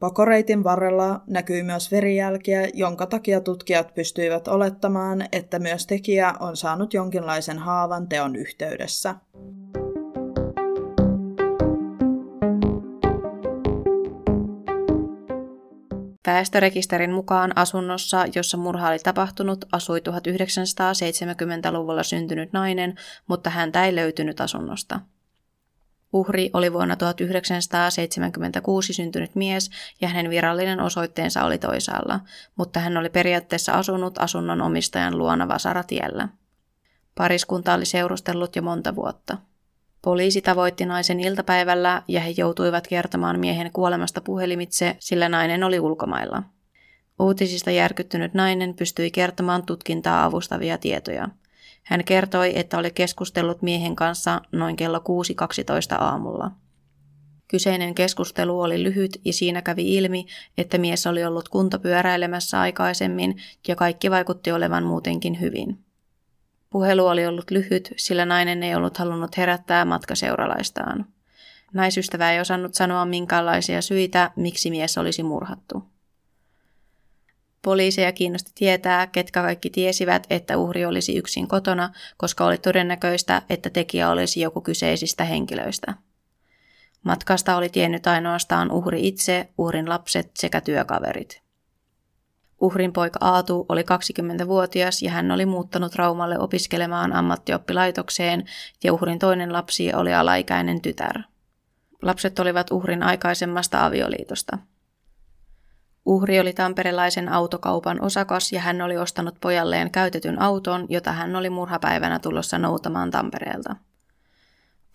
Pakoreitin 0.00 0.64
varrella 0.64 1.20
näkyy 1.26 1.62
myös 1.62 1.92
verijälkiä, 1.92 2.68
jonka 2.74 3.06
takia 3.06 3.40
tutkijat 3.40 3.94
pystyivät 3.94 4.48
olettamaan, 4.48 5.24
että 5.32 5.58
myös 5.58 5.86
tekijä 5.86 6.34
on 6.40 6.56
saanut 6.56 6.94
jonkinlaisen 6.94 7.58
haavan 7.58 8.08
teon 8.08 8.36
yhteydessä. 8.36 9.14
Väestörekisterin 16.26 17.12
mukaan 17.12 17.52
asunnossa, 17.56 18.24
jossa 18.34 18.56
murha 18.56 18.88
oli 18.88 18.98
tapahtunut, 18.98 19.64
asui 19.72 19.98
1970-luvulla 19.98 22.02
syntynyt 22.02 22.52
nainen, 22.52 22.94
mutta 23.28 23.50
häntä 23.50 23.84
ei 23.84 23.94
löytynyt 23.94 24.40
asunnosta. 24.40 25.00
Uhri 26.16 26.50
oli 26.52 26.72
vuonna 26.72 26.96
1976 26.96 28.92
syntynyt 28.92 29.34
mies 29.34 29.70
ja 30.00 30.08
hänen 30.08 30.30
virallinen 30.30 30.80
osoitteensa 30.80 31.44
oli 31.44 31.58
toisaalla, 31.58 32.20
mutta 32.56 32.80
hän 32.80 32.96
oli 32.96 33.08
periaatteessa 33.10 33.72
asunut 33.72 34.18
asunnon 34.18 34.62
omistajan 34.62 35.18
luona 35.18 35.48
Vasaratiellä. 35.48 36.28
Pariskunta 37.14 37.74
oli 37.74 37.84
seurustellut 37.84 38.56
jo 38.56 38.62
monta 38.62 38.96
vuotta. 38.96 39.36
Poliisi 40.02 40.42
tavoitti 40.42 40.86
naisen 40.86 41.20
iltapäivällä 41.20 42.02
ja 42.08 42.20
he 42.20 42.34
joutuivat 42.36 42.86
kertomaan 42.86 43.40
miehen 43.40 43.72
kuolemasta 43.72 44.20
puhelimitse, 44.20 44.96
sillä 44.98 45.28
nainen 45.28 45.64
oli 45.64 45.80
ulkomailla. 45.80 46.42
Uutisista 47.18 47.70
järkyttynyt 47.70 48.34
nainen 48.34 48.74
pystyi 48.74 49.10
kertomaan 49.10 49.66
tutkintaa 49.66 50.24
avustavia 50.24 50.78
tietoja– 50.78 51.28
hän 51.86 52.04
kertoi, 52.04 52.58
että 52.58 52.78
oli 52.78 52.90
keskustellut 52.90 53.62
miehen 53.62 53.96
kanssa 53.96 54.40
noin 54.52 54.76
kello 54.76 54.98
6.12 54.98 56.02
aamulla. 56.02 56.50
Kyseinen 57.48 57.94
keskustelu 57.94 58.60
oli 58.60 58.82
lyhyt 58.82 59.20
ja 59.24 59.32
siinä 59.32 59.62
kävi 59.62 59.94
ilmi, 59.94 60.26
että 60.58 60.78
mies 60.78 61.06
oli 61.06 61.24
ollut 61.24 61.48
kuntopyöräilemässä 61.48 62.60
aikaisemmin 62.60 63.36
ja 63.68 63.76
kaikki 63.76 64.10
vaikutti 64.10 64.52
olevan 64.52 64.84
muutenkin 64.84 65.40
hyvin. 65.40 65.78
Puhelu 66.70 67.06
oli 67.06 67.26
ollut 67.26 67.50
lyhyt, 67.50 67.92
sillä 67.96 68.24
nainen 68.24 68.62
ei 68.62 68.74
ollut 68.74 68.96
halunnut 68.96 69.36
herättää 69.36 69.84
matkaseuralaistaan. 69.84 71.06
Naisystävä 71.72 72.32
ei 72.32 72.40
osannut 72.40 72.74
sanoa 72.74 73.04
minkäänlaisia 73.04 73.82
syitä, 73.82 74.30
miksi 74.36 74.70
mies 74.70 74.98
olisi 74.98 75.22
murhattu. 75.22 75.95
Poliiseja 77.66 78.12
kiinnosti 78.12 78.50
tietää, 78.54 79.06
ketkä 79.06 79.42
kaikki 79.42 79.70
tiesivät, 79.70 80.26
että 80.30 80.56
uhri 80.56 80.84
olisi 80.84 81.16
yksin 81.16 81.48
kotona, 81.48 81.90
koska 82.16 82.44
oli 82.44 82.58
todennäköistä, 82.58 83.42
että 83.50 83.70
tekijä 83.70 84.10
olisi 84.10 84.40
joku 84.40 84.60
kyseisistä 84.60 85.24
henkilöistä. 85.24 85.94
Matkasta 87.02 87.56
oli 87.56 87.68
tiennyt 87.68 88.06
ainoastaan 88.06 88.70
uhri 88.72 89.08
itse, 89.08 89.48
uhrin 89.58 89.88
lapset 89.88 90.30
sekä 90.34 90.60
työkaverit. 90.60 91.42
Uhrin 92.60 92.92
poika 92.92 93.18
Aatu 93.22 93.66
oli 93.68 93.82
20-vuotias 93.82 95.02
ja 95.02 95.10
hän 95.10 95.30
oli 95.30 95.46
muuttanut 95.46 95.94
Raumalle 95.94 96.38
opiskelemaan 96.38 97.12
ammattioppilaitokseen 97.12 98.44
ja 98.84 98.92
uhrin 98.92 99.18
toinen 99.18 99.52
lapsi 99.52 99.94
oli 99.94 100.14
alaikäinen 100.14 100.80
tytär. 100.80 101.22
Lapset 102.02 102.38
olivat 102.38 102.70
uhrin 102.70 103.02
aikaisemmasta 103.02 103.86
avioliitosta. 103.86 104.58
Uhri 106.06 106.40
oli 106.40 106.52
tamperelaisen 106.52 107.28
autokaupan 107.28 108.02
osakas 108.02 108.52
ja 108.52 108.60
hän 108.60 108.82
oli 108.82 108.96
ostanut 108.96 109.34
pojalleen 109.40 109.90
käytetyn 109.90 110.42
auton, 110.42 110.86
jota 110.88 111.12
hän 111.12 111.36
oli 111.36 111.50
murhapäivänä 111.50 112.18
tulossa 112.18 112.58
noutamaan 112.58 113.10
Tampereelta. 113.10 113.76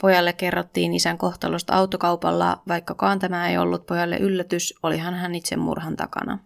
Pojalle 0.02 0.34
kerrottiin 0.34 0.94
isän 0.94 1.18
kohtalosta 1.18 1.74
autokaupalla, 1.74 2.62
vaikkakaan 2.68 3.20
tämä 3.20 3.50
ei 3.50 3.58
ollut 3.58 3.86
pojalle 3.86 4.18
yllätys, 4.18 4.74
olihan 4.84 5.14
hän 5.14 5.36
itse 5.36 5.56
murhan 5.56 5.96
takana. 5.96 6.40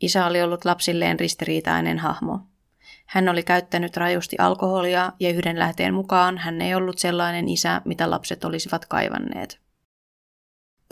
Isä 0.00 0.26
oli 0.26 0.42
ollut 0.42 0.64
lapsilleen 0.64 1.20
ristiriitainen 1.20 1.98
hahmo. 1.98 2.40
Hän 3.06 3.28
oli 3.28 3.42
käyttänyt 3.42 3.96
rajusti 3.96 4.36
alkoholia 4.38 5.12
ja 5.20 5.30
yhden 5.30 5.58
lähteen 5.58 5.94
mukaan 5.94 6.38
hän 6.38 6.62
ei 6.62 6.74
ollut 6.74 6.98
sellainen 6.98 7.48
isä, 7.48 7.82
mitä 7.84 8.10
lapset 8.10 8.44
olisivat 8.44 8.86
kaivanneet. 8.86 9.61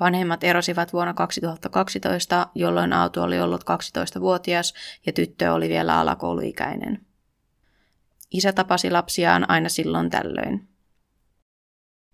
Vanhemmat 0.00 0.44
erosivat 0.44 0.92
vuonna 0.92 1.14
2012, 1.14 2.46
jolloin 2.54 2.92
auto 2.92 3.22
oli 3.22 3.40
ollut 3.40 3.64
12-vuotias 3.64 4.74
ja 5.06 5.12
tyttö 5.12 5.52
oli 5.52 5.68
vielä 5.68 5.98
alakouluikäinen. 5.98 7.06
Isä 8.30 8.52
tapasi 8.52 8.90
lapsiaan 8.90 9.50
aina 9.50 9.68
silloin 9.68 10.10
tällöin. 10.10 10.68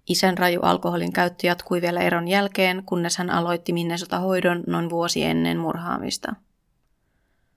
Isän 0.08 0.38
raju 0.38 0.60
alkoholin 0.60 1.12
käyttö 1.12 1.46
jatkui 1.46 1.82
vielä 1.82 2.00
eron 2.00 2.28
jälkeen, 2.28 2.82
kunnes 2.86 3.18
hän 3.18 3.30
aloitti 3.30 3.72
Minnesota-hoidon 3.72 4.64
noin 4.66 4.90
vuosi 4.90 5.24
ennen 5.24 5.58
murhaamista. 5.58 6.34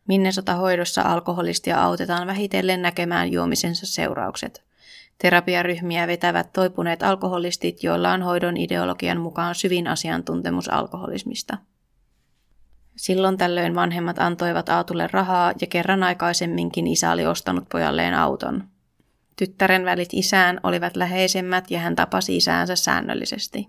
Minnesota-hoidossa 0.07 1.01
alkoholistia 1.01 1.83
autetaan 1.83 2.27
vähitellen 2.27 2.81
näkemään 2.81 3.31
juomisensa 3.31 3.85
seuraukset. 3.85 4.68
Terapiaryhmiä 5.21 6.07
vetävät 6.07 6.53
toipuneet 6.53 7.03
alkoholistit, 7.03 7.83
joilla 7.83 8.11
on 8.11 8.21
hoidon 8.21 8.57
ideologian 8.57 9.19
mukaan 9.19 9.55
syvin 9.55 9.87
asiantuntemus 9.87 10.69
alkoholismista. 10.69 11.57
Silloin 12.95 13.37
tällöin 13.37 13.75
vanhemmat 13.75 14.19
antoivat 14.19 14.69
Aatulle 14.69 15.07
rahaa 15.11 15.53
ja 15.61 15.67
kerran 15.67 16.03
aikaisemminkin 16.03 16.87
isä 16.87 17.11
oli 17.11 17.25
ostanut 17.25 17.69
pojalleen 17.69 18.13
auton. 18.13 18.63
Tyttären 19.35 19.85
välit 19.85 20.09
isään 20.11 20.59
olivat 20.63 20.95
läheisemmät 20.95 21.71
ja 21.71 21.79
hän 21.79 21.95
tapasi 21.95 22.37
isäänsä 22.37 22.75
säännöllisesti. 22.75 23.67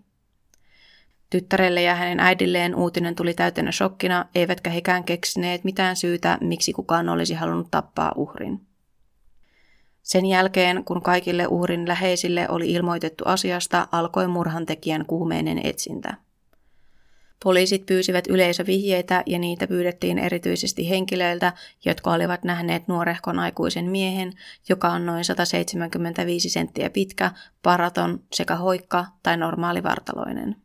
Tyttärelle 1.31 1.83
ja 1.83 1.95
hänen 1.95 2.21
äidilleen 2.21 2.75
uutinen 2.75 3.15
tuli 3.15 3.35
täytenä 3.35 3.73
shokkina, 3.73 4.25
eivätkä 4.35 4.71
hekään 4.71 5.05
keksineet 5.05 5.65
mitään 5.65 5.97
syytä, 5.97 6.39
miksi 6.41 6.73
kukaan 6.73 7.09
olisi 7.09 7.35
halunnut 7.35 7.71
tappaa 7.71 8.13
uhrin. 8.17 8.70
Sen 10.03 10.27
jälkeen, 10.27 10.85
kun 10.85 11.03
kaikille 11.03 11.47
uhrin 11.47 11.89
läheisille 11.89 12.49
oli 12.49 12.73
ilmoitettu 12.73 13.25
asiasta, 13.27 13.89
alkoi 13.93 14.29
murhantekijän 14.29 15.07
kuumeinen 15.07 15.61
etsintä. 15.67 16.15
Poliisit 17.45 17.87
pyysivät 17.87 18.27
yleisövihjeitä 18.27 19.23
ja 19.27 19.39
niitä 19.39 19.67
pyydettiin 19.67 20.19
erityisesti 20.19 20.89
henkilöiltä, 20.89 21.53
jotka 21.85 22.13
olivat 22.13 22.45
nähneet 22.45 22.89
nuorehkon 22.89 23.39
aikuisen 23.39 23.91
miehen, 23.91 24.33
joka 24.69 24.89
on 24.89 25.07
noin 25.07 25.25
175 25.25 26.49
senttiä 26.49 26.91
pitkä, 26.91 27.31
paraton 27.63 28.21
sekä 28.33 28.57
hoikka 28.57 29.07
tai 29.23 29.37
normaali 29.37 29.83
vartaloinen. 29.83 30.57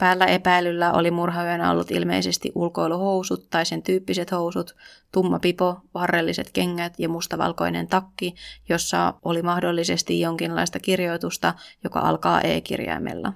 Päällä 0.00 0.26
epäilyllä 0.26 0.92
oli 0.92 1.10
murhaajana 1.10 1.70
ollut 1.70 1.90
ilmeisesti 1.90 2.52
ulkoiluhousut 2.54 3.50
tai 3.50 3.66
sen 3.66 3.82
tyyppiset 3.82 4.32
housut, 4.32 4.76
tumma 5.12 5.38
pipo, 5.38 5.80
varrelliset 5.94 6.50
kengät 6.50 6.94
ja 6.98 7.08
mustavalkoinen 7.08 7.86
takki, 7.88 8.34
jossa 8.68 9.14
oli 9.24 9.42
mahdollisesti 9.42 10.20
jonkinlaista 10.20 10.78
kirjoitusta, 10.78 11.54
joka 11.84 12.00
alkaa 12.00 12.40
E-kirjaimella. 12.40 13.32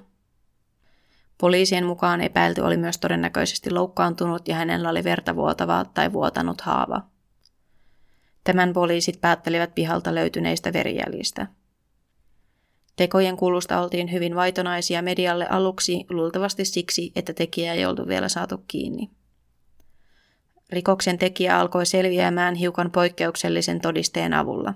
Poliisien 1.40 1.86
mukaan 1.86 2.20
epäilty 2.20 2.60
oli 2.60 2.76
myös 2.76 2.98
todennäköisesti 2.98 3.70
loukkaantunut 3.70 4.48
ja 4.48 4.54
hänellä 4.54 4.88
oli 4.88 5.04
verta 5.04 5.36
vuotava 5.36 5.84
tai 5.94 6.12
vuotanut 6.12 6.60
haava. 6.60 7.02
Tämän 8.44 8.72
poliisit 8.72 9.20
päättelivät 9.20 9.74
pihalta 9.74 10.14
löytyneistä 10.14 10.72
verijäljistä. 10.72 11.46
Tekojen 12.96 13.36
kulusta 13.36 13.80
oltiin 13.80 14.12
hyvin 14.12 14.34
vaitonaisia 14.34 15.02
medialle 15.02 15.46
aluksi, 15.46 16.04
luultavasti 16.10 16.64
siksi, 16.64 17.12
että 17.16 17.32
tekijä 17.32 17.72
ei 17.72 17.86
oltu 17.86 18.08
vielä 18.08 18.28
saatu 18.28 18.64
kiinni. 18.68 19.10
Rikoksen 20.70 21.18
tekijä 21.18 21.58
alkoi 21.60 21.86
selviämään 21.86 22.54
hiukan 22.54 22.90
poikkeuksellisen 22.90 23.80
todisteen 23.80 24.34
avulla. 24.34 24.74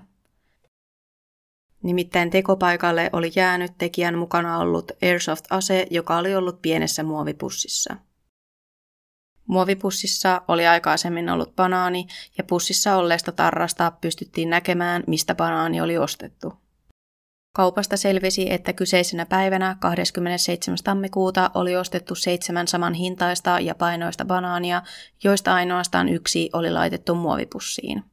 Nimittäin 1.83 2.29
tekopaikalle 2.29 3.09
oli 3.13 3.31
jäänyt 3.35 3.71
tekijän 3.77 4.17
mukana 4.17 4.57
ollut 4.57 4.91
Airsoft-ase, 5.01 5.87
joka 5.89 6.17
oli 6.17 6.35
ollut 6.35 6.61
pienessä 6.61 7.03
muovipussissa. 7.03 7.95
Muovipussissa 9.47 10.41
oli 10.47 10.67
aikaisemmin 10.67 11.29
ollut 11.29 11.55
banaani, 11.55 12.07
ja 12.37 12.43
pussissa 12.43 12.95
olleesta 12.95 13.31
tarrasta 13.31 13.91
pystyttiin 14.01 14.49
näkemään, 14.49 15.03
mistä 15.07 15.35
banaani 15.35 15.81
oli 15.81 15.97
ostettu. 15.97 16.53
Kaupasta 17.53 17.97
selvisi, 17.97 18.53
että 18.53 18.73
kyseisenä 18.73 19.25
päivänä 19.25 19.77
27. 19.79 20.77
tammikuuta 20.83 21.51
oli 21.53 21.75
ostettu 21.75 22.15
seitsemän 22.15 22.67
saman 22.67 22.93
hintaista 22.93 23.59
ja 23.59 23.75
painoista 23.75 24.25
banaania, 24.25 24.81
joista 25.23 25.53
ainoastaan 25.53 26.09
yksi 26.09 26.49
oli 26.53 26.71
laitettu 26.71 27.15
muovipussiin. 27.15 28.03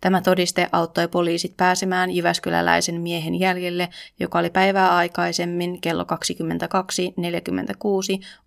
Tämä 0.00 0.20
todiste 0.20 0.68
auttoi 0.72 1.08
poliisit 1.08 1.56
pääsemään 1.56 2.10
Jyväskyläläisen 2.10 3.00
miehen 3.00 3.34
jäljelle, 3.40 3.88
joka 4.20 4.38
oli 4.38 4.50
päivää 4.50 4.96
aikaisemmin 4.96 5.80
kello 5.80 6.02
22.46 6.02 6.08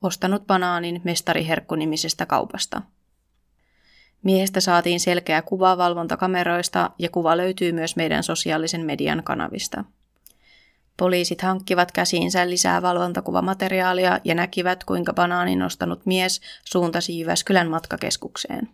ostanut 0.01 0.47
banaanin 0.47 1.01
mestariherkkunimisestä 1.03 2.25
kaupasta. 2.25 2.81
Miehestä 4.23 4.59
saatiin 4.59 4.99
selkeä 4.99 5.41
kuva 5.41 5.77
valvontakameroista 5.77 6.91
ja 6.99 7.09
kuva 7.09 7.37
löytyy 7.37 7.71
myös 7.71 7.95
meidän 7.95 8.23
sosiaalisen 8.23 8.85
median 8.85 9.23
kanavista. 9.23 9.83
Poliisit 10.97 11.41
hankkivat 11.41 11.91
käsiinsä 11.91 12.49
lisää 12.49 12.81
valvontakuvamateriaalia 12.81 14.19
ja 14.23 14.35
näkivät, 14.35 14.83
kuinka 14.83 15.13
banaanin 15.13 15.59
nostanut 15.59 16.05
mies 16.05 16.41
suuntasi 16.63 17.19
Jyväskylän 17.19 17.69
matkakeskukseen. 17.69 18.69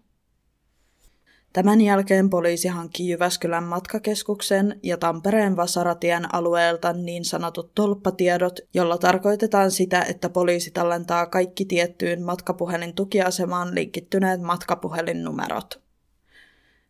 Tämän 1.54 1.82
jälkeen 1.82 2.30
poliisi 2.30 2.68
hankki 2.68 3.10
Jyväskylän 3.10 3.64
matkakeskuksen 3.64 4.80
ja 4.84 4.98
Tampereen 4.98 5.56
Vasaratien 5.56 6.36
alueelta 6.36 6.94
niin 6.94 7.26
sanotut 7.26 7.76
tolppatiedot, 7.76 8.60
jolla 8.74 8.98
tarkoitetaan 8.98 9.72
sitä, 9.72 10.02
että 10.02 10.30
poliisi 10.30 10.72
tallentaa 10.72 11.26
kaikki 11.26 11.66
tiettyyn 11.66 12.24
matkapuhelin 12.24 12.96
tukiasemaan 12.96 13.76
linkittyneet 13.76 14.42
matkapuhelinnumerot. 14.42 15.84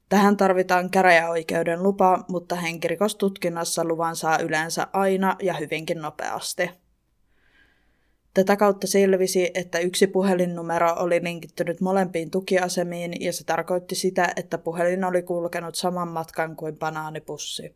Tähän 0.10 0.38
tarvitaan 0.38 0.90
käräjäoikeuden 0.90 1.84
lupa, 1.84 2.26
mutta 2.28 2.56
henkirikostutkinnassa 2.56 3.86
luvan 3.86 4.16
saa 4.16 4.40
yleensä 4.40 4.88
aina 4.94 5.36
ja 5.42 5.54
hyvinkin 5.54 6.02
nopeasti. 6.02 6.70
Tätä 8.34 8.56
kautta 8.56 8.88
selvisi, 8.88 9.52
että 9.54 9.80
yksi 9.80 10.08
puhelinnumero 10.08 10.96
oli 11.00 11.24
linkittynyt 11.24 11.82
molempiin 11.82 12.32
tukiasemiin 12.32 13.22
ja 13.22 13.34
se 13.34 13.44
tarkoitti 13.44 13.96
sitä, 13.96 14.34
että 14.36 14.58
puhelin 14.58 15.04
oli 15.04 15.22
kulkenut 15.22 15.76
saman 15.76 16.08
matkan 16.08 16.56
kuin 16.56 16.78
banaanipussi. 16.78 17.76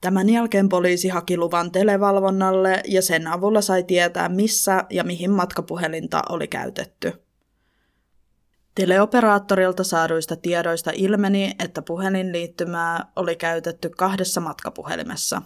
Tämän 0.00 0.28
jälkeen 0.28 0.68
poliisi 0.68 1.08
haki 1.08 1.36
luvan 1.36 1.72
televalvonnalle 1.72 2.82
ja 2.84 3.02
sen 3.02 3.26
avulla 3.26 3.60
sai 3.60 3.82
tietää, 3.82 4.28
missä 4.28 4.84
ja 4.90 5.04
mihin 5.04 5.30
matkapuhelinta 5.30 6.22
oli 6.28 6.48
käytetty. 6.48 7.25
Teleoperaattorilta 8.76 9.84
saaduista 9.84 10.36
tiedoista 10.36 10.90
ilmeni, 10.94 11.54
että 11.58 11.82
puhelinliittymää 11.82 13.12
oli 13.16 13.36
käytetty 13.36 13.88
kahdessa 13.88 14.40
matkapuhelimessa. 14.40 15.42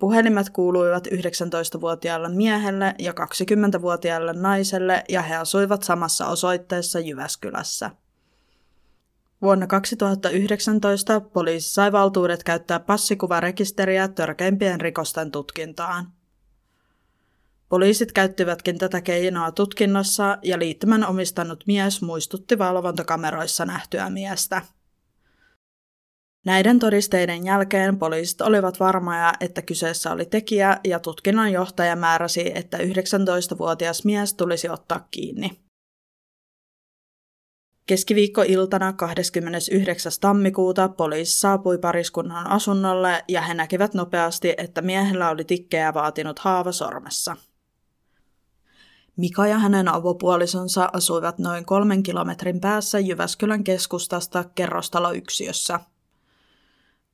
Puhelimet 0.00 0.50
kuuluivat 0.50 1.06
19-vuotiaalle 1.06 2.28
miehelle 2.28 2.94
ja 2.98 3.12
20-vuotiaalle 3.12 4.32
naiselle 4.32 5.04
ja 5.08 5.22
he 5.22 5.36
asuivat 5.36 5.82
samassa 5.82 6.26
osoitteessa 6.26 7.00
Jyväskylässä. 7.00 7.90
Vuonna 9.42 9.66
2019 9.66 11.20
poliisi 11.20 11.74
sai 11.74 11.92
valtuudet 11.92 12.44
käyttää 12.44 12.80
passikuvarekisteriä 12.80 14.08
törkeimpien 14.08 14.80
rikosten 14.80 15.30
tutkintaan. 15.30 16.12
Poliisit 17.68 18.12
käyttivätkin 18.12 18.78
tätä 18.78 19.00
keinoa 19.00 19.52
tutkinnassa 19.52 20.38
ja 20.42 20.58
liittymän 20.58 21.06
omistanut 21.06 21.64
mies 21.66 22.02
muistutti 22.02 22.58
valvontakameroissa 22.58 23.64
nähtyä 23.64 24.10
miestä. 24.10 24.62
Näiden 26.44 26.78
todisteiden 26.78 27.44
jälkeen 27.44 27.98
poliisit 27.98 28.40
olivat 28.40 28.80
varmoja, 28.80 29.32
että 29.40 29.62
kyseessä 29.62 30.12
oli 30.12 30.24
tekijä 30.24 30.80
ja 30.84 31.00
tutkinnan 31.00 31.52
johtaja 31.52 31.96
määräsi, 31.96 32.52
että 32.54 32.78
19-vuotias 32.78 34.04
mies 34.04 34.34
tulisi 34.34 34.68
ottaa 34.68 35.08
kiinni. 35.10 35.50
Keskiviikkoiltana 37.86 38.92
29. 38.92 40.12
tammikuuta 40.20 40.88
poliisi 40.88 41.38
saapui 41.38 41.78
pariskunnan 41.78 42.50
asunnolle 42.50 43.24
ja 43.28 43.40
he 43.40 43.54
näkivät 43.54 43.94
nopeasti, 43.94 44.54
että 44.56 44.82
miehellä 44.82 45.30
oli 45.30 45.44
tikkejä 45.44 45.94
vaatinut 45.94 46.38
haava 46.38 46.72
sormessa. 46.72 47.36
Mika 49.16 49.46
ja 49.46 49.58
hänen 49.58 49.88
avopuolisonsa 49.88 50.90
asuivat 50.92 51.38
noin 51.38 51.64
kolmen 51.64 52.02
kilometrin 52.02 52.60
päässä 52.60 52.98
Jyväskylän 52.98 53.64
keskustasta 53.64 54.44
kerrostaloyksiössä. 54.54 55.80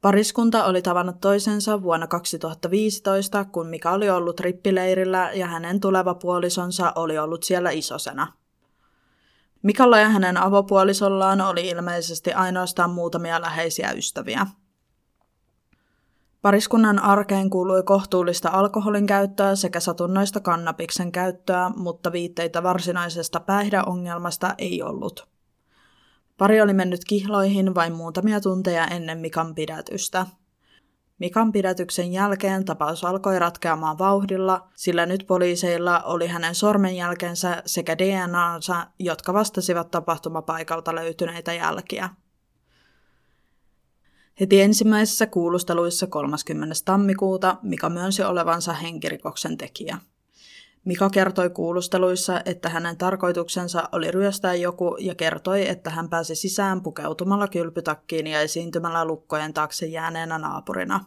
Pariskunta 0.01 0.65
oli 0.65 0.83
tavannut 0.83 1.21
toisensa 1.21 1.83
vuonna 1.83 2.07
2015, 2.07 3.45
kun 3.45 3.67
Mika 3.67 3.91
oli 3.91 4.11
ollut 4.11 4.41
rippileirillä 4.41 5.31
ja 5.35 5.47
hänen 5.47 5.81
tuleva 5.81 6.15
puolisonsa 6.15 6.93
oli 6.97 7.19
ollut 7.19 7.43
siellä 7.43 7.71
isosena– 7.71 8.33
Mikalla 9.63 9.99
ja 9.99 10.09
hänen 10.09 10.37
avopuolisollaan 10.37 11.41
oli 11.41 11.69
ilmeisesti 11.69 12.33
ainoastaan 12.33 12.91
muutamia 12.91 13.41
läheisiä 13.41 13.93
ystäviä. 13.93 14.47
Pariskunnan 16.43 16.99
arkeen 16.99 17.51
kuului 17.51 17.83
kohtuullista 17.83 18.49
alkoholin 18.49 19.07
käyttöä 19.07 19.57
sekä 19.57 19.81
satunnaista 19.81 20.41
kannabiksen 20.41 21.13
käyttöä, 21.13 21.71
mutta 21.77 22.13
viitteitä 22.13 22.63
varsinaisesta 22.63 23.41
päihdeongelmasta 23.41 24.55
ei 24.59 24.83
ollut. 24.83 25.29
Pari 26.39 26.61
oli 26.61 26.73
mennyt 26.73 27.05
kihloihin 27.05 27.75
vain 27.75 27.93
muutamia 27.93 28.41
tunteja 28.41 28.87
ennen 28.87 29.19
Mikan 29.19 29.55
pidätystä– 29.55 30.27
Mikan 31.23 31.53
pidätyksen 31.53 32.13
jälkeen 32.13 32.65
tapaus 32.65 33.05
alkoi 33.05 33.39
ratkeamaan 33.39 33.99
vauhdilla, 33.99 34.69
sillä 34.75 35.07
nyt 35.07 35.25
poliiseilla 35.27 36.01
oli 36.01 36.27
hänen 36.27 36.55
sormenjälkensä 36.55 37.63
sekä 37.67 37.99
DNAnsa, 37.99 38.87
jotka 38.99 39.35
vastasivat 39.35 39.91
tapahtumapaikalta 39.91 40.95
löytyneitä 40.95 41.53
jälkiä. 41.53 42.09
Heti 44.43 44.61
ensimmäisissä 44.61 45.27
kuulusteluissa 45.27 46.07
30. 46.07 46.75
tammikuuta 46.85 47.57
Mika 47.63 47.91
myönsi 47.91 48.23
olevansa 48.23 48.73
henkirikoksen 48.73 49.59
tekijä. 49.59 49.99
Mika 50.85 51.11
kertoi 51.11 51.51
kuulusteluissa, 51.51 52.41
että 52.45 52.69
hänen 52.69 52.97
tarkoituksensa 52.97 53.89
oli 53.93 54.11
ryöstää 54.11 54.55
joku 54.55 54.97
ja 55.01 55.15
kertoi, 55.15 55.69
että 55.69 55.91
hän 55.91 56.09
pääsi 56.09 56.35
sisään 56.35 56.83
pukeutumalla 56.83 57.49
kylpytakkiin 57.49 58.27
ja 58.27 58.41
esiintymällä 58.41 59.05
lukkojen 59.05 59.55
taakse 59.55 59.87
jääneenä 59.87 60.39
naapurina. 60.39 61.05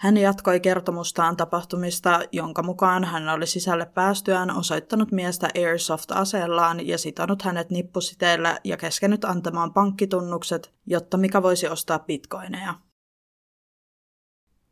Hän 0.00 0.16
jatkoi 0.16 0.60
kertomustaan 0.60 1.36
tapahtumista, 1.36 2.20
jonka 2.32 2.62
mukaan 2.62 3.04
hän 3.04 3.28
oli 3.28 3.46
sisälle 3.46 3.86
päästyään 3.86 4.56
osoittanut 4.56 5.12
miestä 5.12 5.48
Airsoft-aseellaan 5.54 6.86
ja 6.86 6.98
sitonut 6.98 7.42
hänet 7.42 7.70
nippusiteillä 7.70 8.58
ja 8.64 8.76
keskenyt 8.76 9.24
antamaan 9.24 9.72
pankkitunnukset, 9.72 10.74
jotta 10.86 11.16
mikä 11.16 11.42
voisi 11.42 11.68
ostaa 11.68 11.98
bitcoineja. 11.98 12.74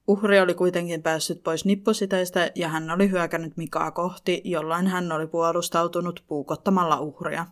Uhri 0.06 0.40
oli 0.40 0.54
kuitenkin 0.54 1.02
päässyt 1.02 1.42
pois 1.42 1.64
nippusiteistä 1.64 2.50
ja 2.54 2.68
hän 2.68 2.90
oli 2.90 3.10
hyökännyt 3.10 3.56
Mikaa 3.56 3.90
kohti, 3.90 4.42
jolloin 4.44 4.86
hän 4.86 5.12
oli 5.12 5.26
puolustautunut 5.26 6.24
puukottamalla 6.26 7.00
uhria. 7.00 7.46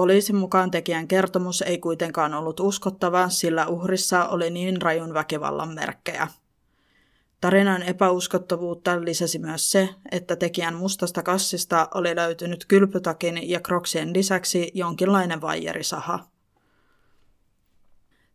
Poliisin 0.00 0.36
mukaan 0.36 0.70
tekijän 0.70 1.08
kertomus 1.08 1.62
ei 1.62 1.78
kuitenkaan 1.78 2.34
ollut 2.34 2.60
uskottava, 2.60 3.28
sillä 3.28 3.66
uhrissa 3.66 4.28
oli 4.28 4.50
niin 4.50 4.82
rajun 4.82 5.14
väkivallan 5.14 5.74
merkkejä. 5.74 6.28
Tarinan 7.40 7.82
epäuskottavuutta 7.82 9.04
lisäsi 9.04 9.38
myös 9.38 9.70
se, 9.70 9.88
että 10.10 10.36
tekijän 10.36 10.74
mustasta 10.74 11.22
kassista 11.22 11.88
oli 11.94 12.16
löytynyt 12.16 12.64
kylpytakin 12.64 13.50
ja 13.50 13.60
kroksien 13.60 14.12
lisäksi 14.12 14.70
jonkinlainen 14.74 15.40
vaijerisaha. 15.40 16.29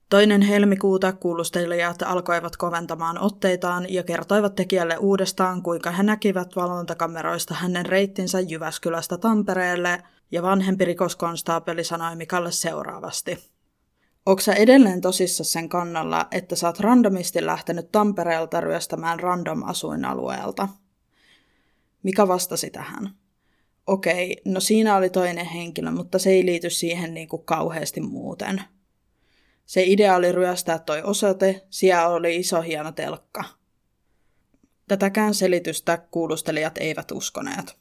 Toinen 0.09 0.41
helmikuuta 0.41 1.13
kuulustelijat 1.13 2.01
alkoivat 2.01 2.57
koventamaan 2.57 3.19
otteitaan 3.21 3.93
ja 3.93 4.03
kertoivat 4.03 4.55
tekijälle 4.55 4.97
uudestaan, 4.97 5.63
kuinka 5.63 5.91
he 5.91 6.03
näkivät 6.03 6.55
valvontakameroista 6.55 7.53
hänen 7.53 7.85
reittinsä 7.85 8.39
Jyväskylästä 8.39 9.17
Tampereelle, 9.17 10.03
ja 10.31 10.43
vanhempi 10.43 10.85
rikoskonstaapeli 10.85 11.83
sanoi 11.83 12.15
Mikalle 12.15 12.51
seuraavasti. 12.51 13.51
Oksa 14.25 14.53
edelleen 14.53 15.01
tosissa 15.01 15.43
sen 15.43 15.69
kannalla, 15.69 16.27
että 16.31 16.55
oot 16.65 16.79
randomisti 16.79 17.45
lähtenyt 17.45 17.91
Tampereelta 17.91 18.61
ryöstämään 18.61 19.19
random-asuinalueelta? 19.19 20.69
Mika 22.03 22.27
vastasi 22.27 22.69
tähän. 22.69 23.09
Okei, 23.87 24.41
no 24.45 24.59
siinä 24.59 24.95
oli 24.95 25.09
toinen 25.09 25.45
henkilö, 25.45 25.91
mutta 25.91 26.19
se 26.19 26.29
ei 26.29 26.45
liity 26.45 26.69
siihen 26.69 27.13
niin 27.13 27.27
kuin 27.27 27.45
kauheasti 27.45 28.01
muuten– 28.01 28.61
se 29.65 29.83
idea 29.83 30.15
oli 30.15 30.31
ryöstää 30.31 30.79
toi 30.79 31.01
osoite, 31.01 31.65
siellä 31.69 32.07
oli 32.07 32.35
iso 32.35 32.61
hieno 32.61 32.91
telkka. 32.91 33.43
Tätäkään 34.87 35.33
selitystä 35.33 35.97
kuulustelijat 35.97 36.77
eivät 36.77 37.11
uskoneet. 37.11 37.77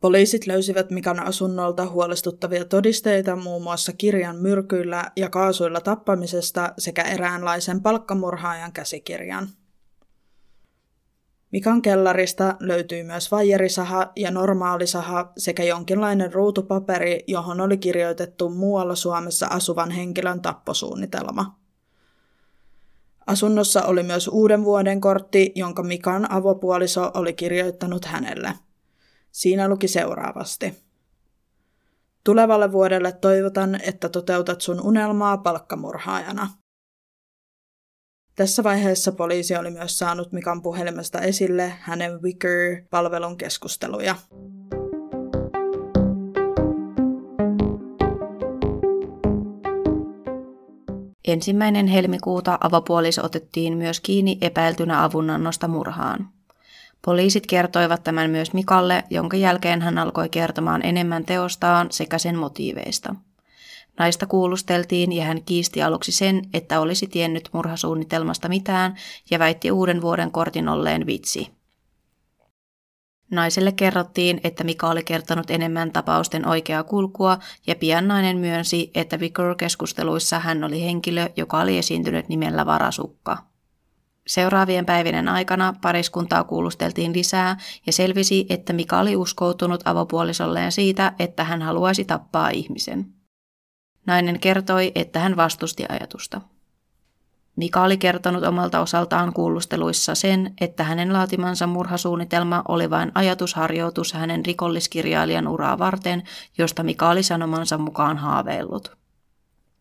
Poliisit 0.00 0.46
löysivät 0.46 0.90
Mikan 0.90 1.20
asunnolta 1.20 1.88
huolestuttavia 1.88 2.64
todisteita 2.64 3.36
muun 3.36 3.62
muassa 3.62 3.92
kirjan 3.92 4.36
myrkyillä 4.36 5.12
ja 5.16 5.30
kaasuilla 5.30 5.80
tappamisesta 5.80 6.72
sekä 6.78 7.02
eräänlaisen 7.02 7.82
palkkamurhaajan 7.82 8.72
käsikirjan. 8.72 9.48
Mikan 11.52 11.82
kellarista 11.82 12.56
löytyi 12.60 13.02
myös 13.04 13.30
vaijerisaha 13.30 14.12
ja 14.16 14.30
normaalisaha 14.30 15.32
sekä 15.36 15.62
jonkinlainen 15.64 16.32
ruutupaperi, 16.32 17.24
johon 17.26 17.60
oli 17.60 17.78
kirjoitettu 17.78 18.50
muualla 18.50 18.94
Suomessa 18.94 19.46
asuvan 19.46 19.90
henkilön 19.90 20.42
tapposuunnitelma. 20.42 21.60
Asunnossa 23.26 23.82
oli 23.82 24.02
myös 24.02 24.28
uuden 24.28 24.64
vuoden 24.64 25.00
kortti, 25.00 25.52
jonka 25.54 25.82
Mikan 25.82 26.32
avopuoliso 26.32 27.10
oli 27.14 27.32
kirjoittanut 27.32 28.04
hänelle. 28.04 28.54
Siinä 29.32 29.68
luki 29.68 29.88
seuraavasti. 29.88 30.74
Tulevalle 32.24 32.72
vuodelle 32.72 33.12
toivotan, 33.12 33.80
että 33.86 34.08
toteutat 34.08 34.60
sun 34.60 34.80
unelmaa 34.80 35.38
palkkamurhaajana. 35.38 36.48
Tässä 38.40 38.64
vaiheessa 38.64 39.12
poliisi 39.12 39.56
oli 39.56 39.70
myös 39.70 39.98
saanut 39.98 40.32
Mikan 40.32 40.62
puhelimesta 40.62 41.20
esille 41.20 41.72
hänen 41.80 42.22
Wicker-palvelun 42.22 43.36
keskusteluja. 43.36 44.14
Ensimmäinen 51.28 51.86
helmikuuta 51.86 52.58
avopuoliso 52.60 53.24
otettiin 53.24 53.76
myös 53.76 54.00
kiinni 54.00 54.38
epäiltynä 54.40 55.04
avunannosta 55.04 55.68
murhaan. 55.68 56.28
Poliisit 57.04 57.46
kertoivat 57.46 58.04
tämän 58.04 58.30
myös 58.30 58.52
Mikalle, 58.52 59.04
jonka 59.10 59.36
jälkeen 59.36 59.82
hän 59.82 59.98
alkoi 59.98 60.28
kertomaan 60.28 60.86
enemmän 60.86 61.24
teostaan 61.24 61.86
sekä 61.90 62.18
sen 62.18 62.36
motiiveista– 62.36 63.14
Naista 64.00 64.26
kuulusteltiin 64.26 65.12
ja 65.12 65.24
hän 65.24 65.42
kiisti 65.42 65.82
aluksi 65.82 66.12
sen, 66.12 66.42
että 66.54 66.80
olisi 66.80 67.06
tiennyt 67.06 67.48
murhasuunnitelmasta 67.52 68.48
mitään 68.48 68.96
ja 69.30 69.38
väitti 69.38 69.70
uuden 69.70 70.02
vuoden 70.02 70.30
kortin 70.30 70.68
olleen 70.68 71.06
vitsi. 71.06 71.50
Naiselle 73.30 73.72
kerrottiin, 73.72 74.40
että 74.44 74.64
Mika 74.64 74.90
oli 74.90 75.02
kertonut 75.02 75.50
enemmän 75.50 75.92
tapausten 75.92 76.48
oikeaa 76.48 76.82
kulkua 76.82 77.38
ja 77.66 77.74
pian 77.74 78.08
nainen 78.08 78.36
myönsi, 78.38 78.90
että 78.94 79.20
Vicar-keskusteluissa 79.20 80.38
hän 80.38 80.64
oli 80.64 80.82
henkilö, 80.82 81.28
joka 81.36 81.60
oli 81.60 81.78
esiintynyt 81.78 82.28
nimellä 82.28 82.66
Varasukka. 82.66 83.38
Seuraavien 84.26 84.86
päivien 84.86 85.28
aikana 85.28 85.74
pariskuntaa 85.82 86.44
kuulusteltiin 86.44 87.12
lisää 87.12 87.56
ja 87.86 87.92
selvisi, 87.92 88.46
että 88.48 88.72
Mika 88.72 89.00
oli 89.00 89.16
uskoutunut 89.16 89.80
avopuolisolleen 89.84 90.72
siitä, 90.72 91.12
että 91.18 91.44
hän 91.44 91.62
haluaisi 91.62 92.04
tappaa 92.04 92.50
ihmisen. 92.50 93.19
Nainen 94.06 94.40
kertoi, 94.40 94.92
että 94.94 95.18
hän 95.18 95.36
vastusti 95.36 95.84
ajatusta. 95.88 96.40
Mika 97.56 97.82
oli 97.82 97.96
kertonut 97.96 98.44
omalta 98.44 98.80
osaltaan 98.80 99.32
kuulusteluissa 99.32 100.14
sen, 100.14 100.54
että 100.60 100.84
hänen 100.84 101.12
laatimansa 101.12 101.66
murhasuunnitelma 101.66 102.62
oli 102.68 102.90
vain 102.90 103.12
ajatusharjoitus 103.14 104.12
hänen 104.12 104.46
rikolliskirjailijan 104.46 105.48
uraa 105.48 105.78
varten, 105.78 106.22
josta 106.58 106.82
Mika 106.82 107.08
oli 107.08 107.22
sanomansa 107.22 107.78
mukaan 107.78 108.18
haaveillut. 108.18 108.96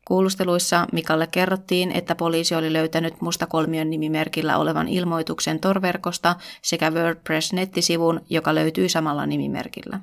Kuulusteluissa 0.08 0.88
Mikalle 0.92 1.28
kerrottiin, 1.28 1.92
että 1.92 2.16
poliisi 2.16 2.56
oli 2.56 2.74
löytänyt 2.74 3.22
mustakolmion 3.22 3.90
nimimerkillä 3.90 4.58
olevan 4.58 4.88
ilmoituksen 4.88 5.60
torverkosta 5.60 6.36
sekä 6.62 6.92
WordPress-nettisivun, 6.92 8.22
joka 8.30 8.56
löytyi 8.56 8.90
samalla 8.90 9.26
nimimerkillä. 9.26 10.00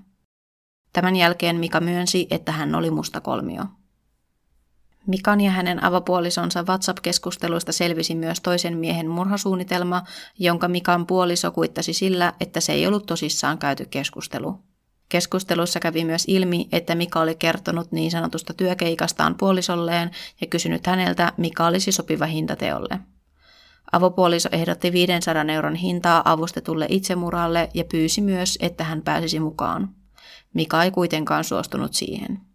Tämän 0.92 1.16
jälkeen 1.16 1.56
Mika 1.56 1.80
myönsi, 1.80 2.26
että 2.30 2.52
hän 2.52 2.74
oli 2.74 2.90
mustakolmio. 2.90 3.62
Mikan 5.06 5.40
ja 5.40 5.50
hänen 5.50 5.84
avopuolisonsa 5.84 6.62
WhatsApp-keskusteluista 6.62 7.72
selvisi 7.72 8.14
myös 8.14 8.40
toisen 8.40 8.76
miehen 8.76 9.08
murhasuunnitelma, 9.08 10.02
jonka 10.38 10.68
Mikan 10.68 11.06
puoliso 11.06 11.50
kuittasi 11.50 11.92
sillä, 11.92 12.32
että 12.40 12.60
se 12.60 12.72
ei 12.72 12.86
ollut 12.86 13.06
tosissaan 13.06 13.58
käyty 13.58 13.86
keskustelu. 13.90 14.58
Keskustelussa 15.08 15.80
kävi 15.80 16.04
myös 16.04 16.24
ilmi, 16.28 16.68
että 16.72 16.94
Mika 16.94 17.20
oli 17.20 17.34
kertonut 17.34 17.92
niin 17.92 18.10
sanotusta 18.10 18.54
työkeikastaan 18.54 19.34
puolisolleen 19.34 20.10
ja 20.40 20.46
kysynyt 20.46 20.86
häneltä, 20.86 21.32
mikä 21.36 21.66
olisi 21.66 21.92
sopiva 21.92 22.26
hinta 22.26 22.56
teolle. 22.56 23.00
Avopuoliso 23.92 24.48
ehdotti 24.52 24.92
500 24.92 25.44
euron 25.54 25.74
hintaa 25.74 26.32
avustetulle 26.32 26.86
itsemurhalle 26.88 27.68
ja 27.74 27.84
pyysi 27.84 28.20
myös, 28.20 28.58
että 28.60 28.84
hän 28.84 29.02
pääsisi 29.02 29.40
mukaan. 29.40 29.88
Mika 30.54 30.84
ei 30.84 30.90
kuitenkaan 30.90 31.44
suostunut 31.44 31.94
siihen. 31.94 32.45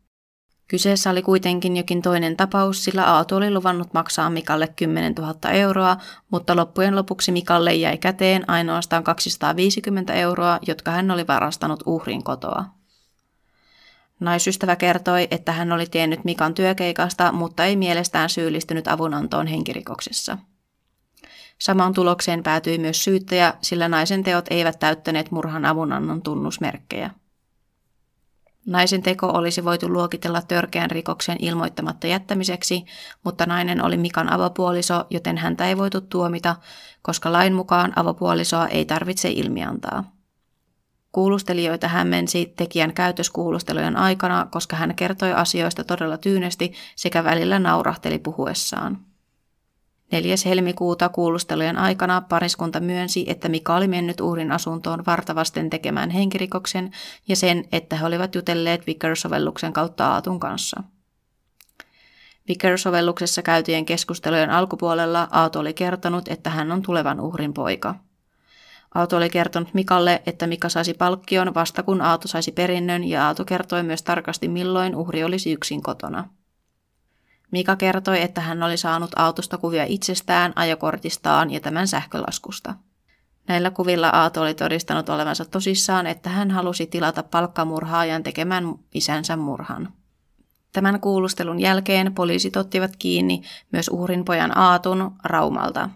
Kyseessä 0.72 1.10
oli 1.10 1.22
kuitenkin 1.22 1.78
jokin 1.78 2.02
toinen 2.02 2.38
tapaus, 2.38 2.84
sillä 2.84 3.04
Aatu 3.04 3.36
oli 3.36 3.52
luvannut 3.52 3.94
maksaa 3.94 4.30
Mikalle 4.30 4.68
10 4.68 5.14
000 5.14 5.50
euroa, 5.50 5.98
mutta 6.30 6.56
loppujen 6.56 6.96
lopuksi 6.96 7.32
Mikalle 7.32 7.74
jäi 7.74 7.98
käteen 7.98 8.50
ainoastaan 8.50 9.04
250 9.04 10.14
euroa, 10.14 10.60
jotka 10.68 10.92
hän 10.92 11.12
oli 11.12 11.28
varastanut 11.28 11.84
uhrin 11.86 12.24
kotoa. 12.24 12.66
Naisystävä 14.20 14.76
kertoi, 14.76 15.28
että 15.32 15.52
hän 15.52 15.72
oli 15.72 15.86
tiennyt 15.86 16.24
Mikan 16.24 16.54
työkeikasta, 16.54 17.32
mutta 17.32 17.66
ei 17.66 17.76
mielestään 17.76 18.30
syyllistynyt 18.30 18.88
avunantoon 18.88 19.48
henkirikoksessa. 19.48 20.38
Samaan 21.60 21.94
tulokseen 21.94 22.44
päätyi 22.44 22.78
myös 22.78 23.04
syyttäjä, 23.04 23.54
sillä 23.62 23.90
naisen 23.90 24.24
teot 24.24 24.46
eivät 24.50 24.80
täyttäneet 24.80 25.32
murhan 25.32 25.66
avunannon 25.66 26.22
tunnusmerkkejä. 26.22 27.10
Naisen 28.66 29.02
teko 29.02 29.28
olisi 29.28 29.66
voitu 29.66 29.90
luokitella 29.90 30.42
törkeän 30.42 30.92
rikoksen 30.92 31.38
ilmoittamatta 31.40 32.08
jättämiseksi, 32.08 32.86
mutta 33.24 33.46
nainen 33.46 33.84
oli 33.86 33.98
Mikan 33.98 34.30
avopuoliso, 34.32 35.06
joten 35.10 35.38
häntä 35.38 35.68
ei 35.68 35.78
voitu 35.78 36.02
tuomita, 36.02 36.56
koska 37.02 37.32
lain 37.32 37.54
mukaan 37.54 37.94
avopuolisoa 37.96 38.68
ei 38.68 38.86
tarvitse 38.86 39.30
ilmiantaa. 39.30 40.04
Kuulustelijoita 41.12 41.88
hämmensi 41.88 42.54
tekijän 42.56 42.94
käytöskuulustelujen 42.94 43.98
aikana, 43.98 44.48
koska 44.52 44.76
hän 44.76 44.96
kertoi 44.96 45.34
asioista 45.34 45.84
todella 45.84 46.18
tyynesti 46.18 46.74
sekä 46.96 47.24
välillä 47.24 47.60
naurahteli 47.60 48.20
puhuessaan. 48.20 49.11
4. 50.12 50.36
helmikuuta 50.46 51.10
kuulustelujen 51.10 51.78
aikana 51.78 52.22
pariskunta 52.22 52.80
myönsi, 52.80 53.26
että 53.28 53.50
Mika 53.50 53.76
oli 53.76 53.88
mennyt 53.88 54.22
uhrin 54.22 54.52
asuntoon 54.52 55.04
vartavasten 55.06 55.70
tekemään 55.70 56.10
henkirikoksen 56.10 56.92
ja 57.28 57.36
sen, 57.36 57.66
että 57.72 57.96
he 57.96 58.06
olivat 58.06 58.36
jutelleet 58.36 58.88
Vicker-sovelluksen 58.88 59.74
kautta 59.74 60.08
Aatun 60.08 60.40
kanssa. 60.40 60.84
Vicker-sovelluksessa 62.48 63.42
käytyjen 63.42 63.86
keskustelujen 63.86 64.50
alkupuolella 64.50 65.28
Aatu 65.32 65.60
oli 65.60 65.74
kertonut, 65.74 66.28
että 66.28 66.50
hän 66.50 66.72
on 66.72 66.82
tulevan 66.82 67.20
uhrin 67.20 67.54
poika. 67.54 67.96
Aatu 68.96 69.16
oli 69.16 69.30
kertonut 69.30 69.74
Mikalle, 69.74 70.22
että 70.26 70.48
Mika 70.48 70.70
saisi 70.70 70.94
palkkion 70.94 71.54
vasta 71.54 71.84
kun 71.84 72.02
Aatu 72.02 72.28
saisi 72.28 72.52
perinnön 72.52 73.04
ja 73.04 73.28
Aatu 73.28 73.46
kertoi 73.46 73.84
myös 73.84 74.04
tarkasti 74.04 74.48
milloin 74.48 74.96
uhri 74.96 75.24
olisi 75.24 75.52
yksin 75.52 75.84
kotona. 75.84 76.30
Mika 77.52 77.76
kertoi, 77.76 78.22
että 78.22 78.42
hän 78.42 78.64
oli 78.64 78.78
saanut 78.78 79.12
autosta 79.16 79.58
kuvia 79.58 79.86
itsestään, 79.88 80.54
ajokortistaan 80.56 81.52
ja 81.52 81.60
tämän 81.60 81.88
sähkölaskusta. 81.88 82.74
Näillä 83.48 83.72
kuvilla 83.72 84.10
Aato 84.10 84.42
oli 84.42 84.54
todistanut 84.54 85.10
olevansa 85.10 85.46
tosissaan, 85.46 86.08
että 86.08 86.30
hän 86.30 86.52
halusi 86.52 86.88
tilata 86.88 87.24
palkkamurhaajan 87.24 88.24
tekemään 88.24 88.66
isänsä 88.94 89.36
murhan. 89.36 89.94
Tämän 90.74 91.00
kuulustelun 91.00 91.60
jälkeen 91.60 92.14
poliisit 92.14 92.56
ottivat 92.56 92.96
kiinni 92.96 93.42
myös 93.72 93.88
uhrin 93.88 94.26
pojan 94.26 94.58
Aatun 94.58 95.12
Raumalta. 95.24 95.90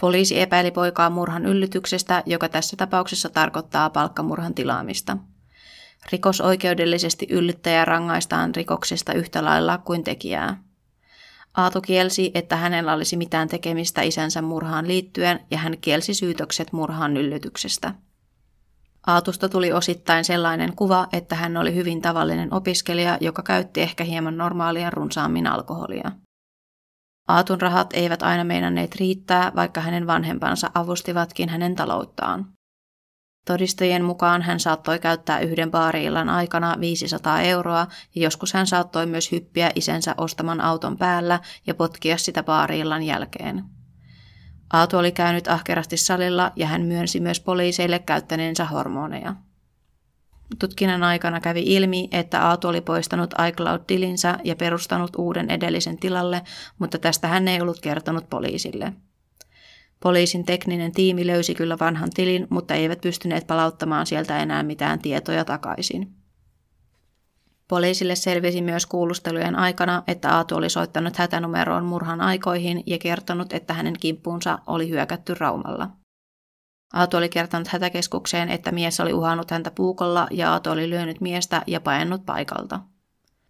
Poliisi 0.00 0.40
epäili 0.40 0.70
poikaa 0.70 1.10
murhan 1.10 1.46
yllytyksestä, 1.46 2.22
joka 2.26 2.48
tässä 2.48 2.76
tapauksessa 2.76 3.28
tarkoittaa 3.28 3.90
palkkamurhan 3.90 4.54
tilaamista. 4.54 5.16
Rikosoikeudellisesti 6.12 7.26
yllyttäjä 7.30 7.84
rangaistaan 7.84 8.54
rikoksesta 8.54 9.12
yhtä 9.12 9.44
lailla 9.44 9.78
kuin 9.78 10.04
tekijää. 10.04 10.63
Aatu 11.56 11.80
kielsi, 11.80 12.30
että 12.34 12.56
hänellä 12.56 12.92
olisi 12.92 13.16
mitään 13.16 13.48
tekemistä 13.48 14.02
isänsä 14.02 14.42
murhaan 14.42 14.88
liittyen 14.88 15.40
ja 15.50 15.58
hän 15.58 15.78
kielsi 15.80 16.14
syytökset 16.14 16.72
murhaan 16.72 17.16
yllytyksestä. 17.16 17.94
Aatusta 19.06 19.48
tuli 19.48 19.72
osittain 19.72 20.24
sellainen 20.24 20.76
kuva, 20.76 21.06
että 21.12 21.34
hän 21.34 21.56
oli 21.56 21.74
hyvin 21.74 22.02
tavallinen 22.02 22.54
opiskelija, 22.54 23.18
joka 23.20 23.42
käytti 23.42 23.80
ehkä 23.80 24.04
hieman 24.04 24.36
normaalia 24.36 24.90
runsaammin 24.90 25.46
alkoholia. 25.46 26.12
Aatun 27.28 27.60
rahat 27.60 27.90
eivät 27.92 28.22
aina 28.22 28.44
meinanneet 28.44 28.96
riittää, 28.96 29.52
vaikka 29.56 29.80
hänen 29.80 30.06
vanhempansa 30.06 30.70
avustivatkin 30.74 31.48
hänen 31.48 31.74
talouttaan. 31.74 32.46
Todistajien 33.44 34.04
mukaan 34.04 34.42
hän 34.42 34.60
saattoi 34.60 34.98
käyttää 34.98 35.40
yhden 35.40 35.70
baariillan 35.70 36.28
aikana 36.28 36.76
500 36.80 37.40
euroa 37.40 37.86
ja 38.14 38.22
joskus 38.22 38.52
hän 38.52 38.66
saattoi 38.66 39.06
myös 39.06 39.32
hyppiä 39.32 39.70
isänsä 39.74 40.14
ostaman 40.18 40.60
auton 40.60 40.98
päällä 40.98 41.40
ja 41.66 41.74
potkia 41.74 42.16
sitä 42.16 42.42
baariillan 42.42 43.02
jälkeen. 43.02 43.64
Aatu 44.72 44.98
oli 44.98 45.12
käynyt 45.12 45.48
ahkerasti 45.48 45.96
salilla 45.96 46.52
ja 46.56 46.66
hän 46.66 46.82
myönsi 46.82 47.20
myös 47.20 47.40
poliiseille 47.40 47.98
käyttäneensä 47.98 48.64
hormoneja. 48.64 49.34
Tutkinnan 50.58 51.02
aikana 51.02 51.40
kävi 51.40 51.62
ilmi, 51.66 52.08
että 52.12 52.48
Aatu 52.48 52.68
oli 52.68 52.80
poistanut 52.80 53.34
iCloud-tilinsä 53.48 54.38
ja 54.44 54.56
perustanut 54.56 55.10
uuden 55.18 55.50
edellisen 55.50 55.98
tilalle, 55.98 56.42
mutta 56.78 56.98
tästä 56.98 57.28
hän 57.28 57.48
ei 57.48 57.60
ollut 57.60 57.80
kertonut 57.80 58.30
poliisille. 58.30 58.92
Poliisin 60.04 60.44
tekninen 60.44 60.92
tiimi 60.92 61.26
löysi 61.26 61.54
kyllä 61.54 61.76
vanhan 61.80 62.10
tilin, 62.10 62.46
mutta 62.50 62.74
eivät 62.74 63.00
pystyneet 63.00 63.46
palauttamaan 63.46 64.06
sieltä 64.06 64.38
enää 64.38 64.62
mitään 64.62 64.98
tietoja 64.98 65.44
takaisin. 65.44 66.14
Poliisille 67.68 68.14
selvisi 68.14 68.62
myös 68.62 68.86
kuulustelujen 68.86 69.56
aikana, 69.56 70.02
että 70.06 70.36
Aatu 70.36 70.56
oli 70.56 70.70
soittanut 70.70 71.16
hätänumeroon 71.16 71.84
murhan 71.84 72.20
aikoihin 72.20 72.82
ja 72.86 72.98
kertonut, 72.98 73.52
että 73.52 73.74
hänen 73.74 73.94
kimppuunsa 74.00 74.58
oli 74.66 74.88
hyökätty 74.88 75.34
Raumalla. 75.34 75.90
Aatu 76.92 77.16
oli 77.16 77.28
kertonut 77.28 77.68
hätäkeskukseen, 77.68 78.48
että 78.48 78.72
mies 78.72 79.00
oli 79.00 79.12
uhannut 79.12 79.50
häntä 79.50 79.70
puukolla 79.70 80.26
ja 80.30 80.52
Aatu 80.52 80.70
oli 80.70 80.90
lyönyt 80.90 81.20
miestä 81.20 81.62
ja 81.66 81.80
paennut 81.80 82.26
paikalta. 82.26 82.80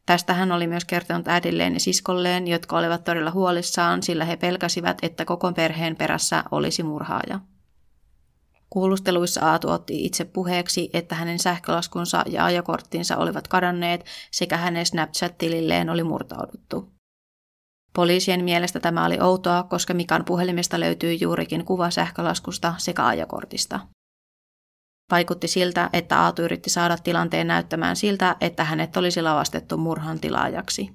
Tästä 0.07 0.35
hän 0.35 0.53
oli 0.53 0.67
myös 0.67 0.85
kertonut 0.85 1.29
äidilleen 1.29 1.75
ja 1.75 1.81
siskolleen, 1.81 2.49
jotka 2.49 2.79
olivat 2.79 3.05
todella 3.05 3.31
huolissaan, 3.31 4.03
sillä 4.03 4.25
he 4.25 4.37
pelkäsivät, 4.37 4.99
että 5.03 5.25
koko 5.25 5.53
perheen 5.53 5.97
perässä 5.97 6.45
olisi 6.51 6.83
murhaaja. 6.83 7.41
Kuulusteluissa 8.71 9.51
Aatu 9.51 9.71
otti 9.71 10.05
itse 10.05 10.25
puheeksi, 10.25 10.91
että 10.93 11.15
hänen 11.15 11.39
sähkölaskunsa 11.39 12.25
ja 12.27 12.45
ajokorttinsa 12.45 13.17
olivat 13.17 13.49
kadonneet 13.49 14.05
sekä 14.31 14.57
hänen 14.57 14.87
Snapchat-tililleen 14.87 15.91
oli 15.91 16.05
murtauduttu. 16.05 16.93
Poliisien 17.93 18.45
mielestä 18.45 18.81
tämä 18.81 19.05
oli 19.05 19.21
outoa, 19.21 19.63
koska 19.63 19.95
Mikan 19.95 20.25
puhelimesta 20.25 20.81
löytyi 20.81 21.19
juurikin 21.21 21.65
kuva 21.65 21.91
sähkölaskusta 21.91 22.75
sekä 22.79 23.07
ajokortista. 23.07 23.81
Vaikutti 25.11 25.49
siltä, 25.49 25.91
että 25.93 26.21
Aatu 26.21 26.43
yritti 26.43 26.71
saada 26.71 26.97
tilanteen 26.97 27.47
näyttämään 27.47 27.97
siltä, 27.97 28.37
että 28.41 28.65
hänet 28.65 28.97
olisi 28.97 29.23
lavastettu 29.23 29.77
murhan 29.77 30.21
tilaajaksi. 30.21 30.91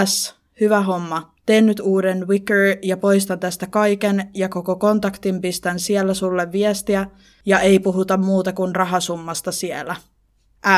S. 0.04 0.43
Hyvä 0.60 0.80
homma. 0.80 1.34
Teen 1.46 1.66
nyt 1.66 1.80
uuden 1.80 2.28
Wicker 2.28 2.76
ja 2.82 2.96
poistan 2.96 3.40
tästä 3.40 3.66
kaiken 3.66 4.30
ja 4.34 4.48
koko 4.48 4.76
kontaktin 4.76 5.40
pistän 5.40 5.80
siellä 5.80 6.14
sulle 6.14 6.52
viestiä 6.52 7.06
ja 7.46 7.60
ei 7.60 7.78
puhuta 7.78 8.16
muuta 8.16 8.52
kuin 8.52 8.74
rahasummasta 8.74 9.52
siellä. 9.52 9.96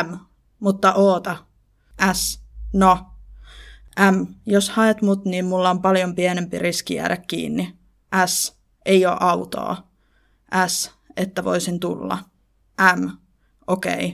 M. 0.04 0.16
Mutta 0.60 0.94
oota. 0.94 1.36
S. 2.12 2.42
No. 2.72 3.06
M. 4.12 4.26
Jos 4.46 4.70
haet 4.70 5.02
mut, 5.02 5.24
niin 5.24 5.44
mulla 5.44 5.70
on 5.70 5.82
paljon 5.82 6.14
pienempi 6.14 6.58
riski 6.58 6.94
jäädä 6.94 7.16
kiinni. 7.16 7.78
S. 8.26 8.56
Ei 8.86 9.06
ole 9.06 9.16
autoa. 9.20 9.88
S. 10.66 10.90
Että 11.16 11.44
voisin 11.44 11.80
tulla. 11.80 12.18
M. 12.96 13.08
Okei. 13.66 14.06
Okay. 14.06 14.10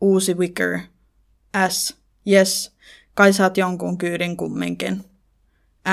Uusi 0.00 0.34
Wicker. 0.34 0.78
S. 1.68 1.96
Yes. 2.30 2.77
Kai 3.18 3.32
saat 3.32 3.56
jonkun 3.56 3.98
kyydin 3.98 4.36
kumminkin. 4.36 5.04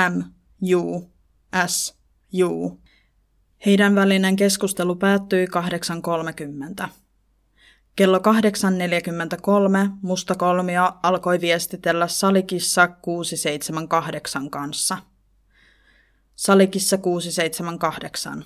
M. 0.10 0.24
Ju. 0.62 1.12
S. 1.68 1.96
Ju. 2.32 2.82
Heidän 3.66 3.96
välinen 3.96 4.36
keskustelu 4.36 4.96
päättyi 4.96 5.46
8.30. 6.84 6.88
Kello 7.96 8.18
8.43 8.18 8.24
musta 10.02 10.36
kolmio 10.36 10.92
alkoi 11.04 11.42
viestitellä 11.42 12.08
Salikissa 12.08 12.88
678 12.88 14.50
kanssa. 14.50 14.98
Salikissa 16.36 16.98
678. 16.98 18.46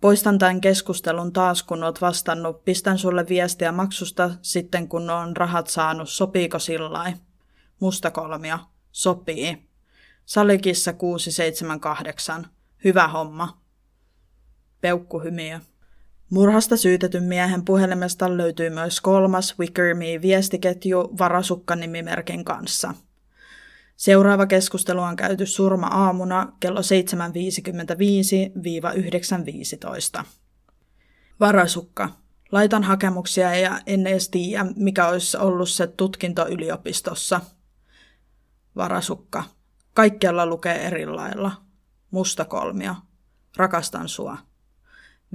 Poistan 0.00 0.38
tämän 0.38 0.60
keskustelun 0.60 1.32
taas, 1.32 1.62
kun 1.62 1.84
oot 1.84 2.00
vastannut. 2.00 2.64
Pistän 2.64 2.98
sulle 2.98 3.28
viestiä 3.28 3.72
maksusta 3.72 4.30
sitten, 4.42 4.88
kun 4.88 5.10
on 5.10 5.36
rahat 5.36 5.66
saanut. 5.66 6.08
Sopiiko 6.08 6.58
sillai? 6.58 7.12
Musta 7.80 8.10
kolmio. 8.10 8.58
Sopii. 8.92 9.68
Salikissa 10.24 10.92
678. 10.92 12.46
Hyvä 12.84 13.08
homma. 13.08 13.62
Peukkuhymiö. 14.80 15.60
Murhasta 16.30 16.76
syytetyn 16.76 17.24
miehen 17.24 17.64
puhelimesta 17.64 18.36
löytyy 18.36 18.70
myös 18.70 19.00
kolmas 19.00 19.58
Wicker 19.58 19.94
Me-viestiketju 19.94 21.02
varasukka-nimimerkin 21.18 22.44
kanssa. 22.44 22.94
Seuraava 23.96 24.46
keskustelu 24.46 25.00
on 25.00 25.16
käyty 25.16 25.46
surma-aamuna 25.46 26.52
kello 26.60 26.80
7.55-9.15. 30.20 30.24
Varasukka. 31.40 32.08
Laitan 32.52 32.84
hakemuksia 32.84 33.54
ja 33.54 33.80
en 33.86 34.06
edes 34.06 34.28
tiedä, 34.28 34.66
mikä 34.76 35.08
olisi 35.08 35.36
ollut 35.36 35.68
se 35.68 35.86
tutkinto 35.86 36.48
yliopistossa. 36.48 37.40
Varasukka. 38.78 39.44
Kaikkialla 39.94 40.46
lukee 40.46 40.86
eri 40.86 41.06
lailla. 41.06 41.52
Musta 42.10 42.44
kolmio. 42.44 42.94
Rakastan 43.56 44.08
sua. 44.08 44.38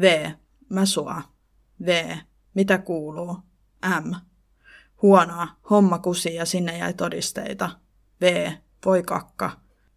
V. 0.02 0.32
Mä 0.70 0.86
sua. 0.86 1.22
V. 1.86 2.18
Mitä 2.54 2.78
kuuluu? 2.78 3.38
M. 4.02 4.16
Huonoa. 5.02 5.48
Homma 5.70 6.00
kusi 6.00 6.36
ja 6.36 6.46
sinne 6.46 6.78
jäi 6.78 6.94
todisteita. 6.94 7.70
V. 8.22 8.54
Voi 8.86 9.04
kakka. 9.04 9.52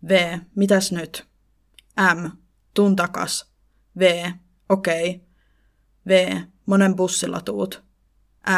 V. 0.09 0.39
Mitäs 0.55 0.93
nyt? 0.93 1.27
M. 2.15 2.31
Tun 2.75 2.97
takas. 2.97 3.53
V. 3.99 4.33
Okei. 4.69 5.11
Okay. 5.11 5.27
V. 6.09 6.43
Monen 6.67 6.97
bussilla 6.97 7.41
tuut. 7.41 7.85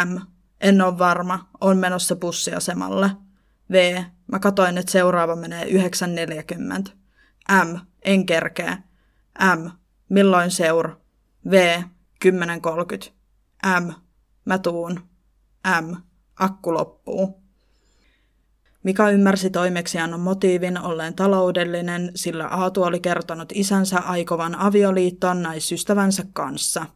M. 0.05 0.21
En 0.61 0.83
ole 0.83 0.99
varma. 0.99 1.49
On 1.61 1.79
menossa 1.79 2.17
bussiasemalle. 2.17 3.28
V. 3.73 4.05
Mä 4.27 4.39
katoin, 4.39 4.79
että 4.79 4.93
seuraava 4.93 5.37
menee 5.37 5.65
9.40. 5.65 6.91
M. 7.65 7.79
En 8.03 8.27
kerkeä. 8.27 8.83
M. 9.57 9.71
Milloin 10.09 10.51
seur? 10.51 10.97
V. 11.51 11.83
10.30. 12.25 13.11
M. 13.81 13.93
Mä 14.45 14.59
tuun. 14.59 15.01
M. 15.83 15.97
Akku 16.37 16.75
loppuu. 16.75 17.43
Mika 18.83 19.11
ymmärsi 19.11 19.51
toimeksiannon 19.51 20.21
motiivin 20.21 20.81
olleen 20.81 21.15
taloudellinen, 21.15 22.13
sillä 22.15 22.47
Aatu 22.47 22.83
oli 22.83 23.01
kertonut 23.01 23.53
isänsä 23.55 23.99
aikovan 23.99 24.55
avioliittoon 24.55 25.43
naisystävänsä 25.43 26.25
kanssa. 26.33 26.87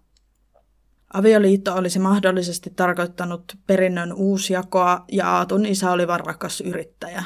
Avioliitto 1.12 1.74
olisi 1.74 1.98
mahdollisesti 1.98 2.70
tarkoittanut 2.70 3.44
perinnön 3.66 4.12
uusjakoa 4.12 5.04
ja 5.12 5.36
Aatun 5.36 5.66
isä 5.66 5.90
oli 5.90 6.06
varrakas 6.06 6.60
yrittäjä. 6.60 7.24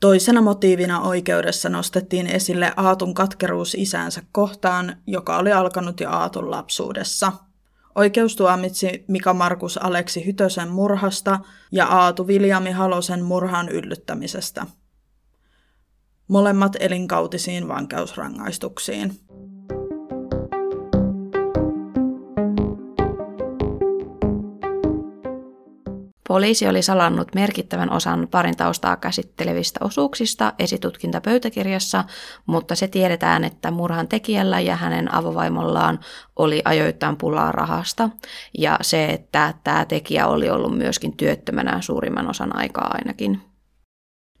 Toisena 0.00 0.40
motiivina 0.40 1.00
oikeudessa 1.00 1.68
nostettiin 1.68 2.26
esille 2.26 2.72
Aatun 2.76 3.14
katkeruus 3.14 3.74
isänsä 3.74 4.22
kohtaan, 4.32 4.96
joka 5.06 5.38
oli 5.38 5.52
alkanut 5.52 6.00
jo 6.00 6.10
Aatun 6.10 6.50
lapsuudessa. 6.50 7.32
Oikeus 7.94 8.36
tuomitsi 8.36 9.04
Mika 9.08 9.34
Markus 9.34 9.78
Aleksi 9.78 10.26
Hytösen 10.26 10.68
murhasta 10.68 11.40
ja 11.72 11.86
Aatu 11.86 12.26
Viljami 12.26 12.70
Halosen 12.70 13.24
murhan 13.24 13.68
yllyttämisestä. 13.68 14.66
Molemmat 16.28 16.76
elinkautisiin 16.80 17.68
vankeusrangaistuksiin. 17.68 19.20
Poliisi 26.28 26.68
oli 26.68 26.82
salannut 26.82 27.34
merkittävän 27.34 27.92
osan 27.92 28.28
parin 28.30 28.56
taustaa 28.56 28.96
käsittelevistä 28.96 29.80
osuuksista 29.84 30.52
esitutkintapöytäkirjassa, 30.58 32.04
mutta 32.46 32.74
se 32.74 32.88
tiedetään, 32.88 33.44
että 33.44 33.70
murhan 33.70 34.08
tekijällä 34.08 34.60
ja 34.60 34.76
hänen 34.76 35.14
avovaimollaan 35.14 36.00
oli 36.36 36.62
ajoittain 36.64 37.16
pulaa 37.16 37.52
rahasta 37.52 38.10
ja 38.58 38.78
se, 38.82 39.04
että 39.04 39.54
tämä 39.64 39.84
tekijä 39.84 40.26
oli 40.26 40.50
ollut 40.50 40.78
myöskin 40.78 41.16
työttömänä 41.16 41.80
suurimman 41.80 42.30
osan 42.30 42.56
aikaa 42.56 42.90
ainakin. 42.94 43.40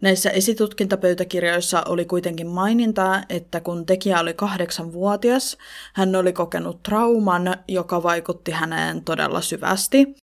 Näissä 0.02 0.30
esitutkintapöytäkirjoissa 0.30 1.82
oli 1.88 2.04
kuitenkin 2.04 2.46
mainintaa, 2.46 3.22
että 3.28 3.60
kun 3.60 3.86
tekijä 3.86 4.20
oli 4.20 4.34
kahdeksanvuotias, 4.34 5.58
hän 5.94 6.16
oli 6.16 6.32
kokenut 6.32 6.82
trauman, 6.82 7.56
joka 7.68 8.02
vaikutti 8.02 8.50
häneen 8.50 9.04
todella 9.04 9.40
syvästi. 9.40 10.27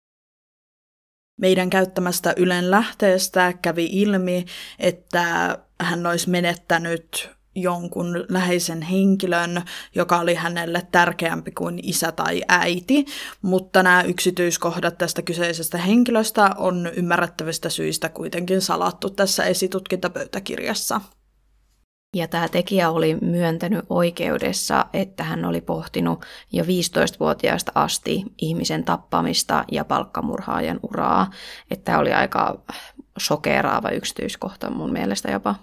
Meidän 1.38 1.70
käyttämästä 1.70 2.34
Ylen 2.36 2.70
lähteestä 2.70 3.52
kävi 3.62 3.88
ilmi, 3.92 4.44
että 4.78 5.58
hän 5.80 6.06
olisi 6.06 6.30
menettänyt 6.30 7.30
jonkun 7.54 8.24
läheisen 8.28 8.82
henkilön, 8.82 9.62
joka 9.94 10.18
oli 10.18 10.34
hänelle 10.34 10.82
tärkeämpi 10.92 11.50
kuin 11.50 11.80
isä 11.82 12.12
tai 12.12 12.42
äiti, 12.48 13.04
mutta 13.42 13.82
nämä 13.82 14.02
yksityiskohdat 14.02 14.98
tästä 14.98 15.22
kyseisestä 15.22 15.78
henkilöstä 15.78 16.50
on 16.56 16.90
ymmärrettävistä 16.96 17.68
syistä 17.68 18.08
kuitenkin 18.08 18.60
salattu 18.60 19.10
tässä 19.10 19.44
esitutkintapöytäkirjassa. 19.44 21.00
Ja 22.16 22.28
tämä 22.28 22.48
tekijä 22.48 22.90
oli 22.90 23.16
myöntänyt 23.20 23.84
oikeudessa, 23.88 24.86
että 24.92 25.24
hän 25.24 25.44
oli 25.44 25.60
pohtinut 25.60 26.24
jo 26.52 26.64
15-vuotiaasta 26.64 27.72
asti 27.74 28.24
ihmisen 28.38 28.84
tappamista 28.84 29.64
ja 29.72 29.84
palkkamurhaajan 29.84 30.80
uraa. 30.82 31.30
Että 31.70 31.84
tämä 31.84 31.98
oli 31.98 32.12
aika 32.12 32.62
sokeraava 33.18 33.90
yksityiskohta 33.90 34.70
mun 34.70 34.92
mielestä 34.92 35.30
jopa. 35.30 35.54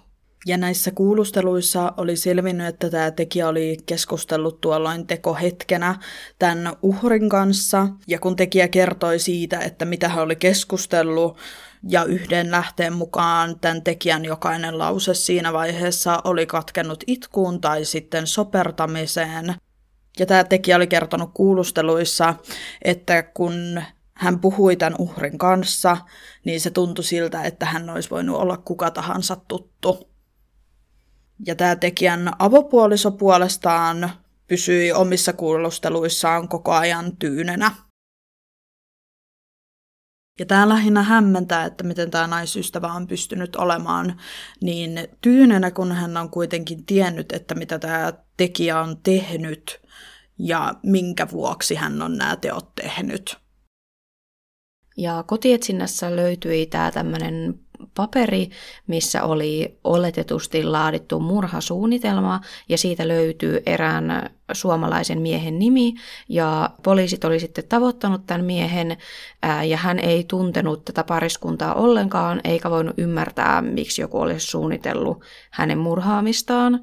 Ja 0.46 0.56
näissä 0.56 0.90
kuulusteluissa 0.90 1.92
oli 1.96 2.16
selvinnyt, 2.16 2.66
että 2.66 2.90
tämä 2.90 3.10
tekijä 3.10 3.48
oli 3.48 3.76
keskustellut 3.86 4.60
tuolloin 4.60 5.06
tekohetkenä 5.06 5.94
tämän 6.38 6.76
uhrin 6.82 7.28
kanssa. 7.28 7.88
Ja 8.06 8.18
kun 8.18 8.36
tekijä 8.36 8.68
kertoi 8.68 9.18
siitä, 9.18 9.58
että 9.58 9.84
mitä 9.84 10.08
hän 10.08 10.24
oli 10.24 10.36
keskustellut, 10.36 11.36
ja 11.88 12.04
yhden 12.04 12.50
lähteen 12.50 12.92
mukaan 12.92 13.60
tämän 13.60 13.82
tekijän 13.82 14.24
jokainen 14.24 14.78
lause 14.78 15.14
siinä 15.14 15.52
vaiheessa 15.52 16.20
oli 16.24 16.46
katkennut 16.46 17.04
itkuun 17.06 17.60
tai 17.60 17.84
sitten 17.84 18.26
sopertamiseen. 18.26 19.54
Ja 20.18 20.26
tämä 20.26 20.44
tekijä 20.44 20.76
oli 20.76 20.86
kertonut 20.86 21.30
kuulusteluissa, 21.34 22.34
että 22.82 23.22
kun 23.22 23.82
hän 24.14 24.40
puhui 24.40 24.76
tämän 24.76 24.96
uhrin 24.98 25.38
kanssa, 25.38 25.96
niin 26.44 26.60
se 26.60 26.70
tuntui 26.70 27.04
siltä, 27.04 27.42
että 27.42 27.66
hän 27.66 27.90
olisi 27.90 28.10
voinut 28.10 28.36
olla 28.36 28.56
kuka 28.56 28.90
tahansa 28.90 29.36
tuttu. 29.48 30.10
Ja 31.46 31.54
tämä 31.54 31.76
tekijän 31.76 32.32
avopuoliso 32.38 33.10
puolestaan 33.10 34.10
pysyi 34.46 34.92
omissa 34.92 35.32
kuulusteluissaan 35.32 36.48
koko 36.48 36.72
ajan 36.72 37.16
tyynenä. 37.16 37.85
Ja 40.38 40.46
tämä 40.46 40.68
lähinnä 40.68 41.02
hämmentää, 41.02 41.64
että 41.64 41.84
miten 41.84 42.10
tämä 42.10 42.26
naisystävä 42.26 42.92
on 42.92 43.06
pystynyt 43.06 43.56
olemaan 43.56 44.20
niin 44.60 45.08
tyynenä, 45.20 45.70
kun 45.70 45.92
hän 45.92 46.16
on 46.16 46.30
kuitenkin 46.30 46.86
tiennyt, 46.86 47.32
että 47.32 47.54
mitä 47.54 47.78
tämä 47.78 48.12
tekijä 48.36 48.80
on 48.80 48.96
tehnyt 49.02 49.80
ja 50.38 50.74
minkä 50.82 51.30
vuoksi 51.30 51.74
hän 51.74 52.02
on 52.02 52.16
nämä 52.16 52.36
teot 52.36 52.74
tehnyt. 52.74 53.36
Ja 54.96 55.24
kotietsinnässä 55.26 56.16
löytyi 56.16 56.66
tämä 56.66 56.90
tämmöinen 56.90 57.60
paperi, 57.94 58.50
missä 58.86 59.22
oli 59.22 59.78
oletetusti 59.84 60.64
laadittu 60.64 61.20
murhasuunnitelma 61.20 62.40
ja 62.68 62.78
siitä 62.78 63.08
löytyy 63.08 63.62
erään 63.66 64.30
suomalaisen 64.52 65.20
miehen 65.20 65.58
nimi 65.58 65.94
ja 66.28 66.70
poliisit 66.82 67.24
oli 67.24 67.40
sitten 67.40 67.64
tavoittanut 67.68 68.26
tämän 68.26 68.44
miehen 68.44 68.96
ja 69.68 69.76
hän 69.76 69.98
ei 69.98 70.24
tuntenut 70.24 70.84
tätä 70.84 71.04
pariskuntaa 71.04 71.74
ollenkaan 71.74 72.40
eikä 72.44 72.70
voinut 72.70 72.94
ymmärtää, 72.98 73.62
miksi 73.62 74.02
joku 74.02 74.20
olisi 74.20 74.46
suunnitellut 74.46 75.22
hänen 75.50 75.78
murhaamistaan 75.78 76.80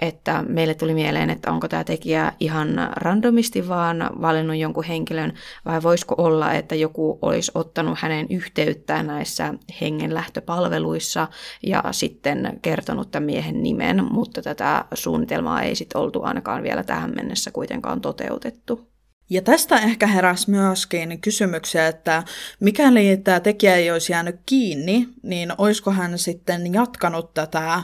että 0.00 0.44
meille 0.48 0.74
tuli 0.74 0.94
mieleen, 0.94 1.30
että 1.30 1.52
onko 1.52 1.68
tämä 1.68 1.84
tekijä 1.84 2.32
ihan 2.40 2.90
randomisti 2.96 3.68
vaan 3.68 4.10
valinnut 4.20 4.56
jonkun 4.56 4.84
henkilön, 4.84 5.32
vai 5.64 5.82
voisiko 5.82 6.14
olla, 6.18 6.52
että 6.52 6.74
joku 6.74 7.18
olisi 7.22 7.52
ottanut 7.54 7.98
hänen 7.98 8.26
yhteyttä 8.30 9.02
näissä 9.02 9.54
hengenlähtöpalveluissa 9.80 11.28
ja 11.62 11.84
sitten 11.90 12.58
kertonut 12.62 13.10
tämän 13.10 13.26
miehen 13.26 13.62
nimen, 13.62 14.04
mutta 14.10 14.42
tätä 14.42 14.84
suunnitelmaa 14.94 15.62
ei 15.62 15.74
sitten 15.74 16.00
oltu 16.00 16.22
ainakaan 16.22 16.62
vielä 16.62 16.82
tähän 16.82 17.12
mennessä 17.14 17.50
kuitenkaan 17.50 18.00
toteutettu. 18.00 18.90
Ja 19.30 19.42
tästä 19.42 19.78
ehkä 19.78 20.06
heräsi 20.06 20.50
myöskin 20.50 21.20
kysymyksiä, 21.20 21.86
että 21.86 22.22
mikäli 22.60 23.16
tämä 23.16 23.40
tekijä 23.40 23.76
ei 23.76 23.90
olisi 23.90 24.12
jäänyt 24.12 24.36
kiinni, 24.46 25.08
niin 25.22 25.52
olisiko 25.58 25.90
hän 25.90 26.18
sitten 26.18 26.74
jatkanut 26.74 27.34
tätä 27.34 27.82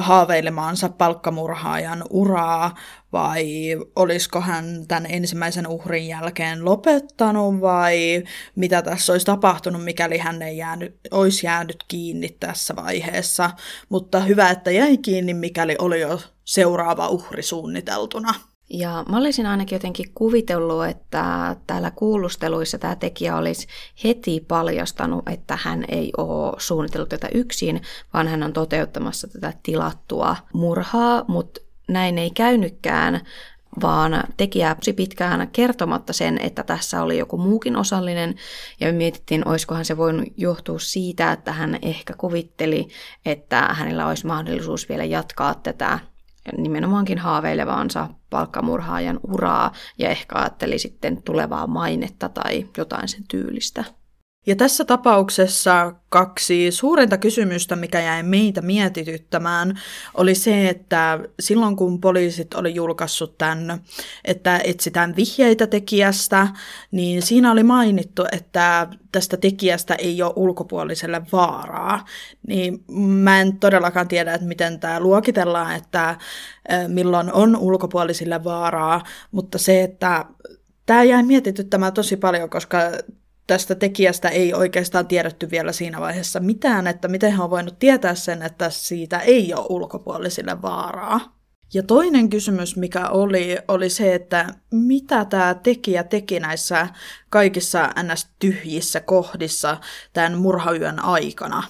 haaveilemaansa 0.00 0.88
palkkamurhaajan 0.88 2.04
uraa 2.10 2.74
vai 3.12 3.46
olisiko 3.96 4.40
hän 4.40 4.84
tämän 4.88 5.06
ensimmäisen 5.08 5.66
uhrin 5.66 6.08
jälkeen 6.08 6.64
lopettanut 6.64 7.60
vai 7.60 8.24
mitä 8.56 8.82
tässä 8.82 9.12
olisi 9.12 9.26
tapahtunut, 9.26 9.84
mikäli 9.84 10.18
hän 10.18 10.42
ei 10.42 10.56
jäänyt, 10.56 10.96
olisi 11.10 11.46
jäänyt 11.46 11.84
kiinni 11.88 12.28
tässä 12.40 12.76
vaiheessa. 12.76 13.50
Mutta 13.88 14.20
hyvä, 14.20 14.50
että 14.50 14.70
jäi 14.70 14.96
kiinni, 14.96 15.34
mikäli 15.34 15.76
oli 15.78 16.00
jo 16.00 16.20
seuraava 16.44 17.08
uhri 17.08 17.42
suunniteltuna. 17.42 18.34
Ja 18.70 19.04
mä 19.08 19.16
olisin 19.16 19.46
ainakin 19.46 19.76
jotenkin 19.76 20.10
kuvitellut, 20.14 20.86
että 20.86 21.56
täällä 21.66 21.90
kuulusteluissa 21.90 22.78
tämä 22.78 22.96
tekijä 22.96 23.36
olisi 23.36 23.66
heti 24.04 24.44
paljastanut, 24.48 25.28
että 25.28 25.58
hän 25.62 25.84
ei 25.88 26.12
ole 26.16 26.56
suunnitellut 26.58 27.08
tätä 27.08 27.28
yksin, 27.34 27.82
vaan 28.14 28.28
hän 28.28 28.42
on 28.42 28.52
toteuttamassa 28.52 29.28
tätä 29.28 29.52
tilattua 29.62 30.36
murhaa, 30.52 31.24
mutta 31.28 31.60
näin 31.88 32.18
ei 32.18 32.30
käynytkään, 32.30 33.20
vaan 33.82 34.24
tekijä 34.36 34.76
pitkään 34.96 35.48
kertomatta 35.52 36.12
sen, 36.12 36.38
että 36.40 36.62
tässä 36.62 37.02
oli 37.02 37.18
joku 37.18 37.38
muukin 37.38 37.76
osallinen, 37.76 38.34
ja 38.80 38.92
mietittiin, 38.92 39.48
olisikohan 39.48 39.84
se 39.84 39.96
voinut 39.96 40.28
johtua 40.36 40.78
siitä, 40.78 41.32
että 41.32 41.52
hän 41.52 41.78
ehkä 41.82 42.14
kuvitteli, 42.18 42.88
että 43.26 43.60
hänellä 43.60 44.06
olisi 44.06 44.26
mahdollisuus 44.26 44.88
vielä 44.88 45.04
jatkaa 45.04 45.54
tätä 45.54 45.98
nimenomaankin 46.56 47.18
haaveilevaansa 47.18 48.08
palkkamurhaajan 48.30 49.20
uraa 49.28 49.72
ja 49.98 50.08
ehkä 50.08 50.38
ajatteli 50.38 50.78
sitten 50.78 51.22
tulevaa 51.22 51.66
mainetta 51.66 52.28
tai 52.28 52.66
jotain 52.76 53.08
sen 53.08 53.24
tyylistä. 53.28 53.84
Ja 54.48 54.56
tässä 54.56 54.84
tapauksessa 54.84 55.94
kaksi 56.08 56.70
suurinta 56.70 57.18
kysymystä, 57.18 57.76
mikä 57.76 58.00
jäi 58.00 58.22
meitä 58.22 58.62
mietityttämään, 58.62 59.80
oli 60.14 60.34
se, 60.34 60.68
että 60.68 61.20
silloin 61.40 61.76
kun 61.76 62.00
poliisit 62.00 62.54
oli 62.54 62.74
julkaissut 62.74 63.38
tämän, 63.38 63.80
että 64.24 64.60
etsitään 64.64 65.16
vihjeitä 65.16 65.66
tekijästä, 65.66 66.48
niin 66.90 67.22
siinä 67.22 67.52
oli 67.52 67.62
mainittu, 67.62 68.24
että 68.32 68.88
tästä 69.12 69.36
tekijästä 69.36 69.94
ei 69.94 70.22
ole 70.22 70.32
ulkopuoliselle 70.36 71.22
vaaraa. 71.32 72.04
Niin 72.46 72.84
mä 72.98 73.40
en 73.40 73.58
todellakaan 73.58 74.08
tiedä, 74.08 74.34
että 74.34 74.46
miten 74.46 74.80
tämä 74.80 75.00
luokitellaan, 75.00 75.76
että 75.76 76.16
milloin 76.88 77.32
on 77.32 77.56
ulkopuolisille 77.56 78.44
vaaraa, 78.44 79.02
mutta 79.32 79.58
se, 79.58 79.82
että 79.82 80.24
Tämä 80.88 81.02
jäi 81.02 81.22
mietityttämään 81.22 81.92
tosi 81.92 82.16
paljon, 82.16 82.50
koska 82.50 82.78
tästä 83.48 83.74
tekijästä 83.74 84.28
ei 84.28 84.54
oikeastaan 84.54 85.06
tiedetty 85.06 85.50
vielä 85.50 85.72
siinä 85.72 86.00
vaiheessa 86.00 86.40
mitään, 86.40 86.86
että 86.86 87.08
miten 87.08 87.32
hän 87.32 87.40
on 87.40 87.50
voinut 87.50 87.78
tietää 87.78 88.14
sen, 88.14 88.42
että 88.42 88.70
siitä 88.70 89.18
ei 89.18 89.54
ole 89.54 89.66
ulkopuolisille 89.68 90.62
vaaraa. 90.62 91.38
Ja 91.74 91.82
toinen 91.82 92.30
kysymys, 92.30 92.76
mikä 92.76 93.08
oli, 93.08 93.58
oli 93.68 93.90
se, 93.90 94.14
että 94.14 94.54
mitä 94.70 95.24
tämä 95.24 95.54
tekijä 95.54 96.04
teki 96.04 96.40
näissä 96.40 96.88
kaikissa 97.30 97.90
ns-tyhjissä 98.02 99.00
kohdissa 99.00 99.76
tämän 100.12 100.38
murhayön 100.38 101.04
aikana. 101.04 101.62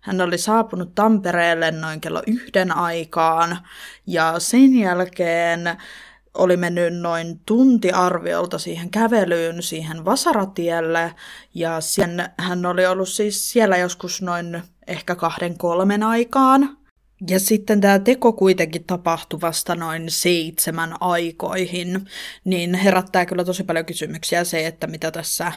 Hän 0.00 0.20
oli 0.20 0.38
saapunut 0.38 0.94
Tampereelle 0.94 1.70
noin 1.70 2.00
kello 2.00 2.22
yhden 2.26 2.76
aikaan 2.76 3.58
ja 4.06 4.34
sen 4.38 4.74
jälkeen 4.74 5.60
oli 6.34 6.56
mennyt 6.56 6.94
noin 6.94 7.40
tunti 7.46 7.90
arviolta 7.90 8.58
siihen 8.58 8.90
kävelyyn, 8.90 9.62
siihen 9.62 10.04
Vasaratielle, 10.04 11.14
ja 11.54 11.80
sen, 11.80 12.30
hän 12.38 12.66
oli 12.66 12.86
ollut 12.86 13.08
siis 13.08 13.50
siellä 13.50 13.76
joskus 13.76 14.22
noin 14.22 14.62
ehkä 14.86 15.14
kahden 15.14 15.58
kolmen 15.58 16.02
aikaan. 16.02 16.76
Ja 17.28 17.40
sitten 17.40 17.80
tämä 17.80 17.98
teko 17.98 18.32
kuitenkin 18.32 18.84
tapahtui 18.84 19.40
vasta 19.40 19.74
noin 19.74 20.10
seitsemän 20.10 20.94
aikoihin, 21.00 22.08
niin 22.44 22.74
herättää 22.74 23.26
kyllä 23.26 23.44
tosi 23.44 23.64
paljon 23.64 23.86
kysymyksiä 23.86 24.44
se, 24.44 24.66
että 24.66 24.86
mitä 24.86 25.10
tässä 25.10 25.52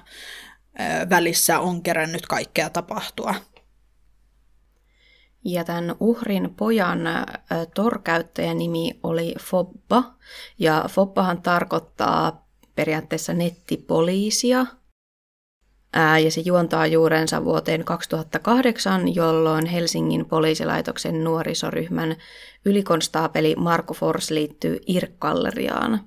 välissä 1.09 1.59
on 1.59 1.83
kerännyt 1.83 2.25
kaikkea 2.25 2.69
tapahtua. 2.69 3.35
Ja 5.45 5.63
tämän 5.63 5.95
uhrin 5.99 6.53
pojan 6.57 6.99
torkäyttäjän 7.75 8.57
nimi 8.57 8.99
oli 9.03 9.35
Fobba. 9.41 10.03
Ja 10.59 10.85
Fobbahan 10.89 11.41
tarkoittaa 11.41 12.47
periaatteessa 12.75 13.33
nettipoliisia. 13.33 14.65
Ja 16.23 16.31
se 16.31 16.41
juontaa 16.41 16.87
juurensa 16.87 17.45
vuoteen 17.45 17.83
2008, 17.83 19.15
jolloin 19.15 19.65
Helsingin 19.65 20.25
poliisilaitoksen 20.25 21.23
nuorisoryhmän 21.23 22.15
ylikonstaapeli 22.65 23.55
Marko 23.55 23.93
Fors 23.93 24.31
liittyy 24.31 24.79
IRK-galleriaan. 24.87 25.99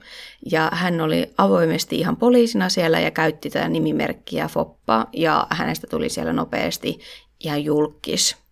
Ja 0.50 0.70
hän 0.72 1.00
oli 1.00 1.34
avoimesti 1.38 1.98
ihan 1.98 2.16
poliisina 2.16 2.68
siellä 2.68 3.00
ja 3.00 3.10
käytti 3.10 3.50
tätä 3.50 3.68
nimimerkkiä 3.68 4.48
Foppa, 4.48 5.06
ja 5.12 5.46
hänestä 5.50 5.86
tuli 5.86 6.08
siellä 6.08 6.32
nopeasti 6.32 7.00
ihan 7.40 7.64
julkis. 7.64 8.45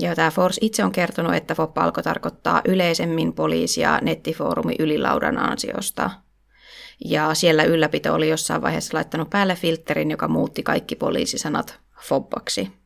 Ja 0.00 0.14
tämä 0.14 0.30
Force 0.30 0.58
itse 0.60 0.84
on 0.84 0.92
kertonut, 0.92 1.34
että 1.34 1.54
FOP 1.54 1.78
alkoi 1.78 2.02
tarkoittaa 2.02 2.62
yleisemmin 2.64 3.32
poliisia 3.32 3.98
nettifoorumi 4.02 4.74
ylilaudan 4.78 5.38
ansiosta. 5.38 6.10
Ja 7.04 7.34
siellä 7.34 7.64
ylläpito 7.64 8.14
oli 8.14 8.28
jossain 8.28 8.62
vaiheessa 8.62 8.96
laittanut 8.96 9.30
päälle 9.30 9.54
filterin, 9.54 10.10
joka 10.10 10.28
muutti 10.28 10.62
kaikki 10.62 10.96
poliisisanat 10.96 11.80
FOBaksi. 12.00 12.79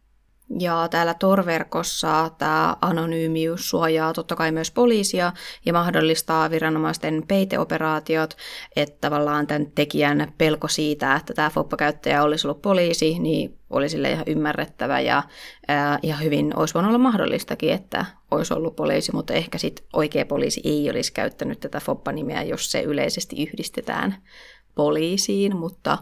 Ja 0.61 0.89
täällä 0.91 1.15
Tor-verkossa 1.15 2.31
tämä 2.39 2.77
anonyymius 2.81 3.71
suojaa 3.71 4.13
totta 4.13 4.37
kai 4.37 4.53
myös 4.53 4.71
poliisia 4.71 5.33
ja 5.67 5.73
mahdollistaa 5.73 6.51
viranomaisten 6.51 7.25
peiteoperaatiot, 7.29 8.37
että 8.77 8.97
tavallaan 9.01 9.47
tämän 9.47 9.67
tekijän 9.75 10.33
pelko 10.39 10.69
siitä, 10.69 11.17
että 11.17 11.35
tämä 11.35 11.51
FOPPA-käyttäjä 11.51 12.23
olisi 12.23 12.47
ollut 12.47 12.63
poliisi, 12.63 13.19
niin 13.19 13.59
oli 13.71 13.89
sille 13.89 14.11
ihan 14.11 14.25
ymmärrettävä 14.27 15.01
ja 15.01 15.23
ihan 16.03 16.25
hyvin 16.25 16.59
olisi 16.59 16.75
voinut 16.75 16.89
olla 16.89 16.99
mahdollistakin, 16.99 17.73
että 17.73 18.05
olisi 18.31 18.55
ollut 18.55 18.77
poliisi, 18.77 19.13
mutta 19.13 19.35
ehkä 19.35 19.59
sitten 19.59 19.87
oikea 19.93 20.27
poliisi 20.27 20.61
ei 20.65 20.91
olisi 20.91 21.13
käyttänyt 21.13 21.61
tätä 21.61 21.81
FOPPA-nimeä, 21.81 22.43
jos 22.43 22.71
se 22.71 22.83
yleisesti 22.83 23.43
yhdistetään 23.43 24.17
poliisiin, 24.75 25.57
mutta 25.57 25.99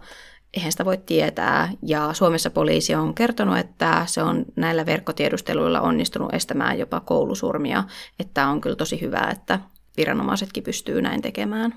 eihän 0.56 0.72
sitä 0.72 0.84
voi 0.84 0.98
tietää. 1.06 1.72
Ja 1.82 2.12
Suomessa 2.12 2.50
poliisi 2.50 2.94
on 2.94 3.14
kertonut, 3.14 3.58
että 3.58 4.02
se 4.06 4.22
on 4.22 4.44
näillä 4.56 4.86
verkkotiedusteluilla 4.86 5.80
onnistunut 5.80 6.34
estämään 6.34 6.78
jopa 6.78 7.00
koulusurmia. 7.00 7.84
Että 8.18 8.46
on 8.46 8.60
kyllä 8.60 8.76
tosi 8.76 9.00
hyvä, 9.00 9.28
että 9.30 9.58
viranomaisetkin 9.96 10.62
pystyy 10.62 11.02
näin 11.02 11.22
tekemään. 11.22 11.74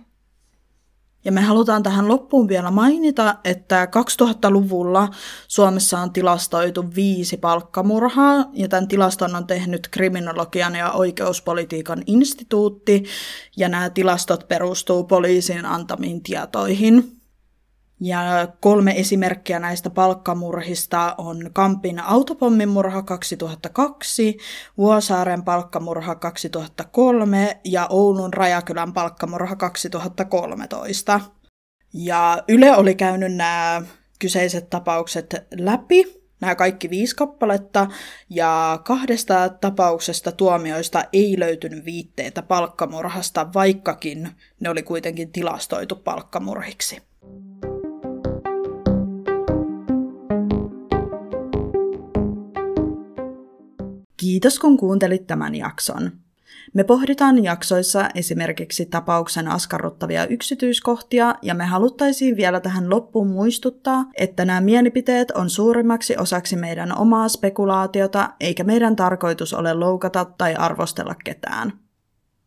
Ja 1.25 1.31
me 1.31 1.41
halutaan 1.41 1.83
tähän 1.83 2.07
loppuun 2.07 2.47
vielä 2.47 2.71
mainita, 2.71 3.35
että 3.43 3.85
2000-luvulla 3.85 5.09
Suomessa 5.47 5.99
on 5.99 6.13
tilastoitu 6.13 6.95
viisi 6.95 7.37
palkkamurhaa, 7.37 8.45
ja 8.53 8.67
tämän 8.67 8.87
tilaston 8.87 9.35
on 9.35 9.47
tehnyt 9.47 9.87
kriminologian 9.87 10.75
ja 10.75 10.91
oikeuspolitiikan 10.91 12.03
instituutti, 12.07 13.03
ja 13.57 13.69
nämä 13.69 13.89
tilastot 13.89 14.47
perustuu 14.47 15.03
poliisin 15.03 15.65
antamiin 15.65 16.23
tietoihin. 16.23 17.15
Ja 17.99 18.47
kolme 18.59 18.99
esimerkkiä 18.99 19.59
näistä 19.59 19.89
palkkamurhista 19.89 21.15
on 21.17 21.49
Kampin 21.53 21.99
autopommimurha 21.99 23.01
2002, 23.01 24.37
Vuosaaren 24.77 25.43
palkkamurha 25.43 26.15
2003 26.15 27.59
ja 27.63 27.87
Oulun 27.89 28.33
Rajakylän 28.33 28.93
palkkamurha 28.93 29.55
2013. 29.55 31.21
Ja 31.93 32.43
Yle 32.47 32.75
oli 32.75 32.95
käynyt 32.95 33.33
nämä 33.33 33.81
kyseiset 34.19 34.69
tapaukset 34.69 35.35
läpi, 35.57 36.23
nämä 36.41 36.55
kaikki 36.55 36.89
viisi 36.89 37.15
kappaletta, 37.15 37.87
ja 38.29 38.79
kahdesta 38.85 39.49
tapauksesta 39.49 40.31
tuomioista 40.31 41.03
ei 41.13 41.39
löytynyt 41.39 41.85
viitteitä 41.85 42.41
palkkamurhasta, 42.41 43.53
vaikkakin 43.53 44.29
ne 44.59 44.69
oli 44.69 44.83
kuitenkin 44.83 45.31
tilastoitu 45.31 45.95
palkkamurhiksi. 45.95 47.01
Kiitos 54.25 54.59
kun 54.59 54.77
kuuntelit 54.77 55.27
tämän 55.27 55.55
jakson. 55.55 56.11
Me 56.73 56.83
pohditaan 56.83 57.43
jaksoissa 57.43 58.09
esimerkiksi 58.15 58.85
tapauksen 58.85 59.47
askarruttavia 59.47 60.27
yksityiskohtia 60.27 61.35
ja 61.41 61.53
me 61.53 61.65
haluttaisiin 61.65 62.37
vielä 62.37 62.59
tähän 62.59 62.89
loppuun 62.89 63.27
muistuttaa, 63.27 64.05
että 64.17 64.45
nämä 64.45 64.61
mielipiteet 64.61 65.31
on 65.31 65.49
suurimmaksi 65.49 66.17
osaksi 66.17 66.55
meidän 66.55 66.97
omaa 66.97 67.29
spekulaatiota 67.29 68.29
eikä 68.39 68.63
meidän 68.63 68.95
tarkoitus 68.95 69.53
ole 69.53 69.73
loukata 69.73 70.25
tai 70.37 70.55
arvostella 70.55 71.15
ketään. 71.23 71.84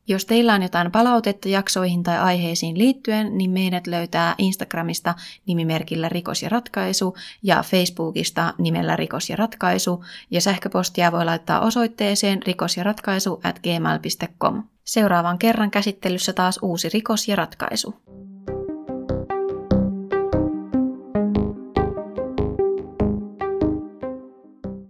Jos 0.08 0.24
teillä 0.24 0.54
on 0.54 0.62
jotain 0.62 0.92
palautetta 0.92 1.48
jaksoihin 1.48 2.02
tai 2.02 2.18
aiheisiin 2.18 2.78
liittyen, 2.78 3.38
niin 3.38 3.50
meidät 3.50 3.86
löytää 3.86 4.34
Instagramista 4.38 5.14
nimimerkillä 5.46 6.08
Rikos 6.08 6.42
ja 6.42 6.48
ratkaisu 6.48 7.16
ja 7.42 7.62
Facebookista 7.62 8.54
nimellä 8.58 8.96
Rikos 8.96 9.30
ja 9.30 9.36
ratkaisu 9.36 10.04
ja 10.30 10.40
sähköpostia 10.40 11.12
voi 11.12 11.24
laittaa 11.24 11.60
osoitteeseen 11.60 12.42
rikosjaratkaisu 12.42 13.40
at 13.44 13.58
gmail.com. 13.58 14.62
Seuraavan 14.84 15.38
kerran 15.38 15.70
käsittelyssä 15.70 16.32
taas 16.32 16.58
uusi 16.62 16.88
rikos 16.88 17.28
ja 17.28 17.36
ratkaisu. 17.36 17.94